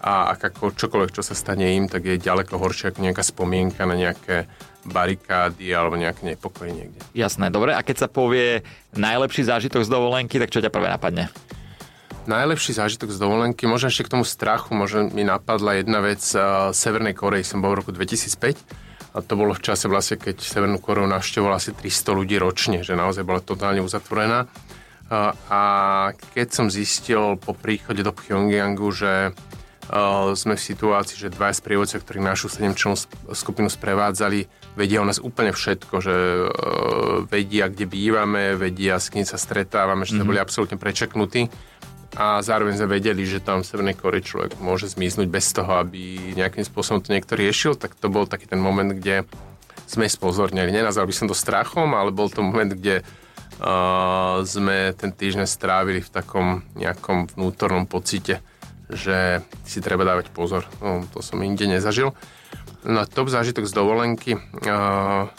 a 0.02 0.34
ako 0.34 0.74
čokoľvek, 0.74 1.14
čo 1.14 1.22
sa 1.22 1.38
stane 1.38 1.78
im, 1.78 1.86
tak 1.86 2.10
je 2.10 2.18
ďaleko 2.18 2.58
horšie 2.58 2.90
ako 2.90 3.06
nejaká 3.06 3.22
spomienka 3.22 3.86
na 3.86 3.94
nejaké 3.94 4.50
barikády 4.82 5.70
alebo 5.70 5.94
nejaké 5.94 6.26
nepokoj 6.26 6.66
niekde. 6.66 6.98
Jasné, 7.14 7.54
dobre. 7.54 7.78
A 7.78 7.86
keď 7.86 8.06
sa 8.06 8.08
povie 8.10 8.66
najlepší 8.98 9.46
zážitok 9.46 9.86
z 9.86 9.94
dovolenky, 9.94 10.42
tak 10.42 10.50
čo 10.50 10.58
ťa 10.58 10.74
prvé 10.74 10.90
napadne? 10.90 11.30
Najlepší 12.26 12.78
zážitok 12.78 13.14
z 13.14 13.18
dovolenky, 13.18 13.66
možno 13.66 13.90
ešte 13.90 14.06
k 14.06 14.14
tomu 14.18 14.26
strachu, 14.26 14.74
možno 14.74 15.10
mi 15.10 15.26
napadla 15.26 15.82
jedna 15.82 16.02
vec. 16.02 16.22
Uh, 16.34 16.70
Severnej 16.74 17.18
Korei 17.18 17.46
som 17.46 17.62
bol 17.62 17.74
v 17.78 17.86
roku 17.86 17.94
2005 17.94 19.18
a 19.18 19.26
to 19.26 19.34
bolo 19.38 19.58
v 19.58 19.62
čase 19.62 19.90
vlastne, 19.90 20.22
keď 20.22 20.42
Severnú 20.42 20.78
Koreu 20.78 21.06
navštevovalo 21.10 21.58
asi 21.58 21.74
300 21.74 22.18
ľudí 22.18 22.38
ročne, 22.38 22.86
že 22.86 22.98
naozaj 22.98 23.26
bola 23.26 23.42
totálne 23.42 23.82
uzatvorená. 23.82 24.46
Uh, 25.10 25.34
a 25.50 25.62
keď 26.34 26.48
som 26.54 26.68
zistil 26.70 27.38
po 27.42 27.54
príchode 27.54 28.06
do 28.06 28.14
Pyongyangu, 28.14 28.94
že 28.94 29.34
sme 30.38 30.54
v 30.56 30.62
situácii, 30.62 31.18
že 31.18 31.34
dva 31.34 31.52
sprievodcovia, 31.52 32.04
ktorí 32.06 32.20
našu 32.22 32.48
sedemčlenú 32.48 32.96
skupinu 33.34 33.68
sprevádzali, 33.68 34.46
vedia 34.78 35.02
o 35.02 35.08
nás 35.08 35.20
úplne 35.20 35.52
všetko, 35.52 35.96
že 36.00 36.16
uh, 36.16 36.48
vedia, 37.28 37.68
kde 37.68 37.90
bývame, 37.90 38.56
vedia, 38.56 39.02
s 39.02 39.12
kým 39.12 39.28
sa 39.28 39.36
stretávame, 39.36 40.08
že 40.08 40.16
mm-hmm. 40.16 40.28
boli 40.30 40.40
absolútne 40.40 40.80
prečeknutí 40.80 41.52
a 42.16 42.44
zároveň 42.44 42.76
sme 42.76 43.00
vedeli, 43.00 43.24
že 43.24 43.40
tam 43.40 43.64
v 43.64 43.68
Severnej 43.68 43.96
Kore 43.96 44.20
človek 44.20 44.60
môže 44.60 44.92
zmiznúť 44.92 45.28
bez 45.32 45.48
toho, 45.56 45.80
aby 45.80 46.36
nejakým 46.36 46.68
spôsobom 46.68 47.00
to 47.00 47.16
niekto 47.16 47.40
riešil, 47.40 47.80
tak 47.80 47.96
to 47.96 48.12
bol 48.12 48.28
taký 48.28 48.52
ten 48.52 48.60
moment, 48.60 48.92
kde 48.92 49.24
sme 49.88 50.08
spozornili. 50.08 50.76
Nenazval 50.76 51.08
by 51.08 51.16
som 51.16 51.28
to 51.32 51.36
strachom, 51.36 51.96
ale 51.96 52.12
bol 52.12 52.28
to 52.28 52.44
moment, 52.44 52.76
kde 52.76 53.04
uh, 53.04 54.44
sme 54.44 54.92
ten 54.96 55.16
týždeň 55.16 55.48
strávili 55.48 56.04
v 56.04 56.12
takom 56.12 56.68
nejakom 56.76 57.32
vnútornom 57.32 57.88
pocite, 57.88 58.44
že 58.94 59.42
si 59.64 59.80
treba 59.80 60.04
dávať 60.04 60.32
pozor. 60.32 60.68
No, 60.84 61.04
to 61.10 61.24
som 61.24 61.40
inde 61.42 61.66
nezažil. 61.68 62.14
No 62.82 63.06
top 63.06 63.30
zážitok 63.30 63.66
z 63.66 63.74
dovolenky. 63.74 64.32
Uh, 64.66 65.30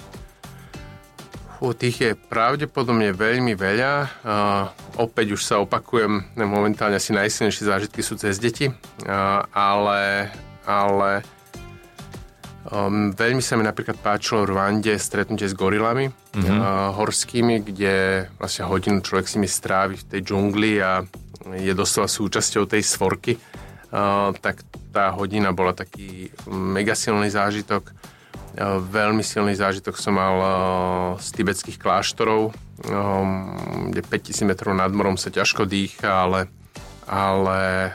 u 1.63 1.71
tých 1.75 1.97
je 2.03 2.11
pravdepodobne 2.19 3.15
veľmi 3.15 3.55
veľa. 3.55 3.93
Uh, 4.23 4.65
opäť 4.99 5.39
už 5.39 5.43
sa 5.47 5.63
opakujem, 5.63 6.35
momentálne 6.35 6.99
asi 6.99 7.15
najsilnejšie 7.15 7.71
zážitky 7.71 8.03
sú 8.03 8.19
cez 8.19 8.39
deti, 8.43 8.71
uh, 8.71 9.47
ale, 9.55 10.31
ale 10.67 11.23
Um, 12.63 13.11
veľmi 13.11 13.43
sa 13.43 13.59
mi 13.59 13.67
napríklad 13.67 13.99
páčilo 13.99 14.47
v 14.47 14.55
Rwande 14.55 14.95
stretnutie 14.95 15.51
s 15.51 15.59
gorilami 15.59 16.07
mm-hmm. 16.07 16.59
uh, 16.63 16.95
horskými, 16.95 17.59
kde 17.59 18.25
vlastne 18.39 18.71
hodinu 18.71 19.03
človek 19.03 19.27
si 19.27 19.43
mi 19.43 19.51
strávi 19.51 19.99
v 19.99 20.07
tej 20.07 20.21
džungli 20.31 20.79
a 20.79 21.03
je 21.59 21.73
doslova 21.75 22.07
súčasťou 22.07 22.67
tej 22.71 22.83
svorky. 22.87 23.39
Tak 24.43 24.57
tá 24.95 25.13
hodina 25.13 25.53
bola 25.53 25.77
taký 25.77 26.33
mega 26.49 26.97
silný 26.97 27.29
zážitok. 27.29 27.93
Veľmi 28.93 29.25
silný 29.25 29.57
zážitok 29.57 29.97
som 29.97 30.17
mal 30.17 30.37
z 31.17 31.29
tibetských 31.41 31.81
kláštorov, 31.81 32.53
kde 33.89 34.01
5000 34.05 34.49
metrov 34.49 34.77
nad 34.77 34.93
morom 34.93 35.17
sa 35.17 35.33
ťažko 35.33 35.65
dýcha, 35.65 36.09
ale 36.09 36.41
ale 37.03 37.93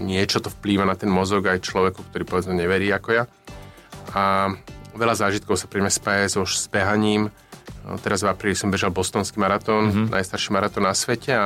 niečo 0.00 0.38
to 0.38 0.48
vplýva 0.48 0.86
na 0.86 0.94
ten 0.94 1.10
mozog 1.10 1.44
aj 1.50 1.66
človeku, 1.66 2.06
ktorý 2.08 2.22
povedzme 2.24 2.54
neverí 2.54 2.88
ako 2.94 3.08
ja. 3.12 3.24
A 4.14 4.54
veľa 4.94 5.18
zážitkov 5.18 5.58
sa 5.58 5.66
pri 5.66 5.82
mne 5.82 5.90
spája 5.90 6.30
so 6.30 6.46
behaním. 6.70 7.34
No, 7.84 7.98
teraz 8.00 8.22
v 8.22 8.30
apríli 8.30 8.56
som 8.56 8.70
bežal 8.70 8.94
bostonský 8.94 9.36
maratón, 9.42 9.90
mm-hmm. 9.90 10.06
najstarší 10.16 10.54
maratón 10.54 10.86
na 10.86 10.94
svete 10.96 11.34
a 11.34 11.44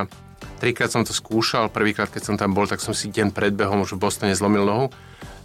trikrát 0.58 0.90
som 0.90 1.06
to 1.06 1.14
skúšal. 1.14 1.70
Prvýkrát, 1.70 2.10
keď 2.10 2.22
som 2.22 2.36
tam 2.36 2.52
bol, 2.52 2.66
tak 2.66 2.82
som 2.82 2.92
si 2.92 3.08
deň 3.08 3.30
pred 3.30 3.54
behom 3.54 3.82
už 3.86 3.94
v 3.96 4.02
Bostone 4.02 4.34
zlomil 4.34 4.66
nohu. 4.66 4.86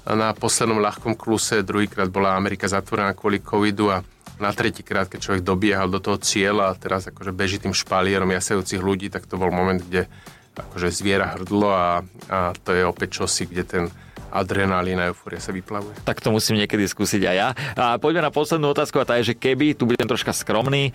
Na 0.04 0.36
poslednom 0.36 0.84
ľahkom 0.84 1.16
kluse 1.16 1.64
druhýkrát 1.64 2.12
bola 2.12 2.36
Amerika 2.36 2.68
zatvorená 2.68 3.16
kvôli 3.16 3.40
covidu 3.40 3.88
a 3.88 4.04
na 4.42 4.52
tretíkrát, 4.52 5.08
keď 5.08 5.20
človek 5.22 5.44
dobiehal 5.46 5.88
do 5.88 6.02
toho 6.02 6.18
cieľa 6.20 6.74
a 6.74 6.78
teraz 6.78 7.08
akože 7.08 7.32
beží 7.32 7.62
tým 7.62 7.72
špalierom 7.72 8.28
jasajúcich 8.34 8.82
ľudí, 8.82 9.08
tak 9.08 9.30
to 9.30 9.40
bol 9.40 9.54
moment, 9.54 9.80
kde 9.80 10.10
akože 10.58 10.90
zviera 10.92 11.38
hrdlo 11.38 11.70
a, 11.72 12.04
a 12.30 12.52
to 12.52 12.76
je 12.76 12.84
opäť 12.84 13.24
čosi, 13.24 13.48
kde 13.48 13.64
ten 13.64 13.84
adrenalín 14.34 14.98
a 14.98 15.14
eufória 15.14 15.38
sa 15.38 15.54
vyplavuje. 15.54 16.02
Tak 16.02 16.18
to 16.18 16.34
musím 16.34 16.58
niekedy 16.58 16.90
skúsiť 16.90 17.22
aj 17.22 17.36
ja. 17.38 17.50
A 17.78 18.02
poďme 18.02 18.26
na 18.26 18.34
poslednú 18.34 18.74
otázku 18.74 18.98
a 18.98 19.06
tá 19.06 19.22
je, 19.22 19.34
že 19.34 19.36
keby, 19.38 19.78
tu 19.78 19.86
budem 19.86 20.10
troška 20.10 20.34
skromný, 20.34 20.90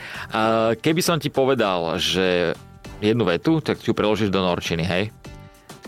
keby 0.83 1.01
som 1.01 1.23
ti 1.23 1.31
povedal, 1.31 2.03
že 2.03 2.59
jednu 3.01 3.25
vetu, 3.25 3.61
tak 3.63 3.81
ju 3.83 3.95
preložíš 3.95 4.31
do 4.31 4.43
norčiny, 4.43 4.85
hej? 4.85 5.11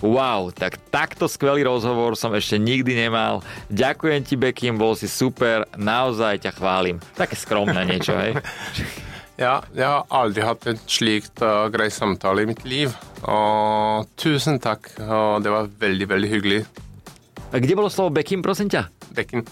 Wow, 0.01 0.49
tak 0.49 0.81
takto 0.89 1.29
skvelý 1.29 1.69
rozhovor 1.69 2.17
som 2.17 2.33
ešte 2.33 2.57
nikdy 2.57 2.97
nemal. 2.97 3.45
Ďakujem 3.69 4.21
ti, 4.25 4.35
Bekim, 4.41 4.81
bol 4.81 4.97
si 4.97 5.05
super, 5.05 5.69
naozaj 5.77 6.41
ťa 6.41 6.57
chválim. 6.57 6.97
Také 7.13 7.37
skromné 7.37 7.85
niečo, 7.85 8.17
hej? 8.17 8.33
Ja, 9.41 9.65
jeg 9.73 9.89
har 9.89 10.05
aldri 10.13 10.45
hatt 10.45 10.67
et 10.69 10.81
slikt 10.85 11.41
uh, 11.41 11.65
grei 11.73 11.89
samtale 11.89 12.45
i 12.45 12.49
mitt 12.51 12.61
liv. 12.69 12.93
Og 13.25 14.05
tusen 14.21 14.61
takk, 14.61 14.91
og 15.01 15.41
det 15.41 15.49
var 15.49 15.71
veldig, 15.81 16.09
veldig 16.11 16.29
hyggelig. 16.29 16.59
A 17.51 17.59
kde 17.59 17.75
bolo 17.75 17.91
slovo 17.91 18.15
Bekim, 18.15 18.41
prosím 18.41 18.71
ťa? 18.71 18.95
Bekim. 19.11 19.43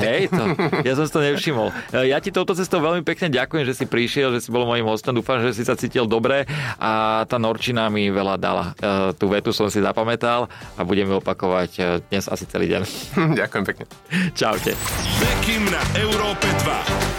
Hej, 0.00 0.32
to, 0.32 0.44
ja 0.88 0.96
som 0.96 1.04
si 1.04 1.12
to 1.12 1.20
nevšimol. 1.20 1.68
E, 1.92 2.08
ja 2.08 2.16
ti 2.18 2.32
touto 2.32 2.56
cestou 2.56 2.80
veľmi 2.80 3.04
pekne 3.04 3.28
ďakujem, 3.28 3.68
že 3.68 3.76
si 3.76 3.84
prišiel, 3.84 4.32
že 4.32 4.40
si 4.40 4.48
bol 4.48 4.64
mojim 4.64 4.88
hostom. 4.88 5.12
Dúfam, 5.12 5.36
že 5.44 5.52
si 5.52 5.62
sa 5.68 5.76
cítil 5.76 6.08
dobre 6.08 6.48
a 6.80 7.22
tá 7.28 7.36
Norčina 7.36 7.92
mi 7.92 8.08
veľa 8.08 8.36
dala. 8.40 8.72
E, 8.80 9.12
tú 9.20 9.28
vetu 9.28 9.52
som 9.52 9.68
si 9.68 9.84
zapamätal 9.84 10.48
a 10.76 10.80
budeme 10.80 11.12
opakovať 11.20 11.70
e, 11.76 11.80
dnes 12.08 12.24
asi 12.24 12.48
celý 12.48 12.72
deň. 12.72 12.82
ďakujem 13.44 13.64
pekne. 13.68 13.84
Čaute. 14.32 14.72
Bekim 15.20 15.68
na 15.68 15.82
Európe 16.00 16.48
2. 16.64 17.11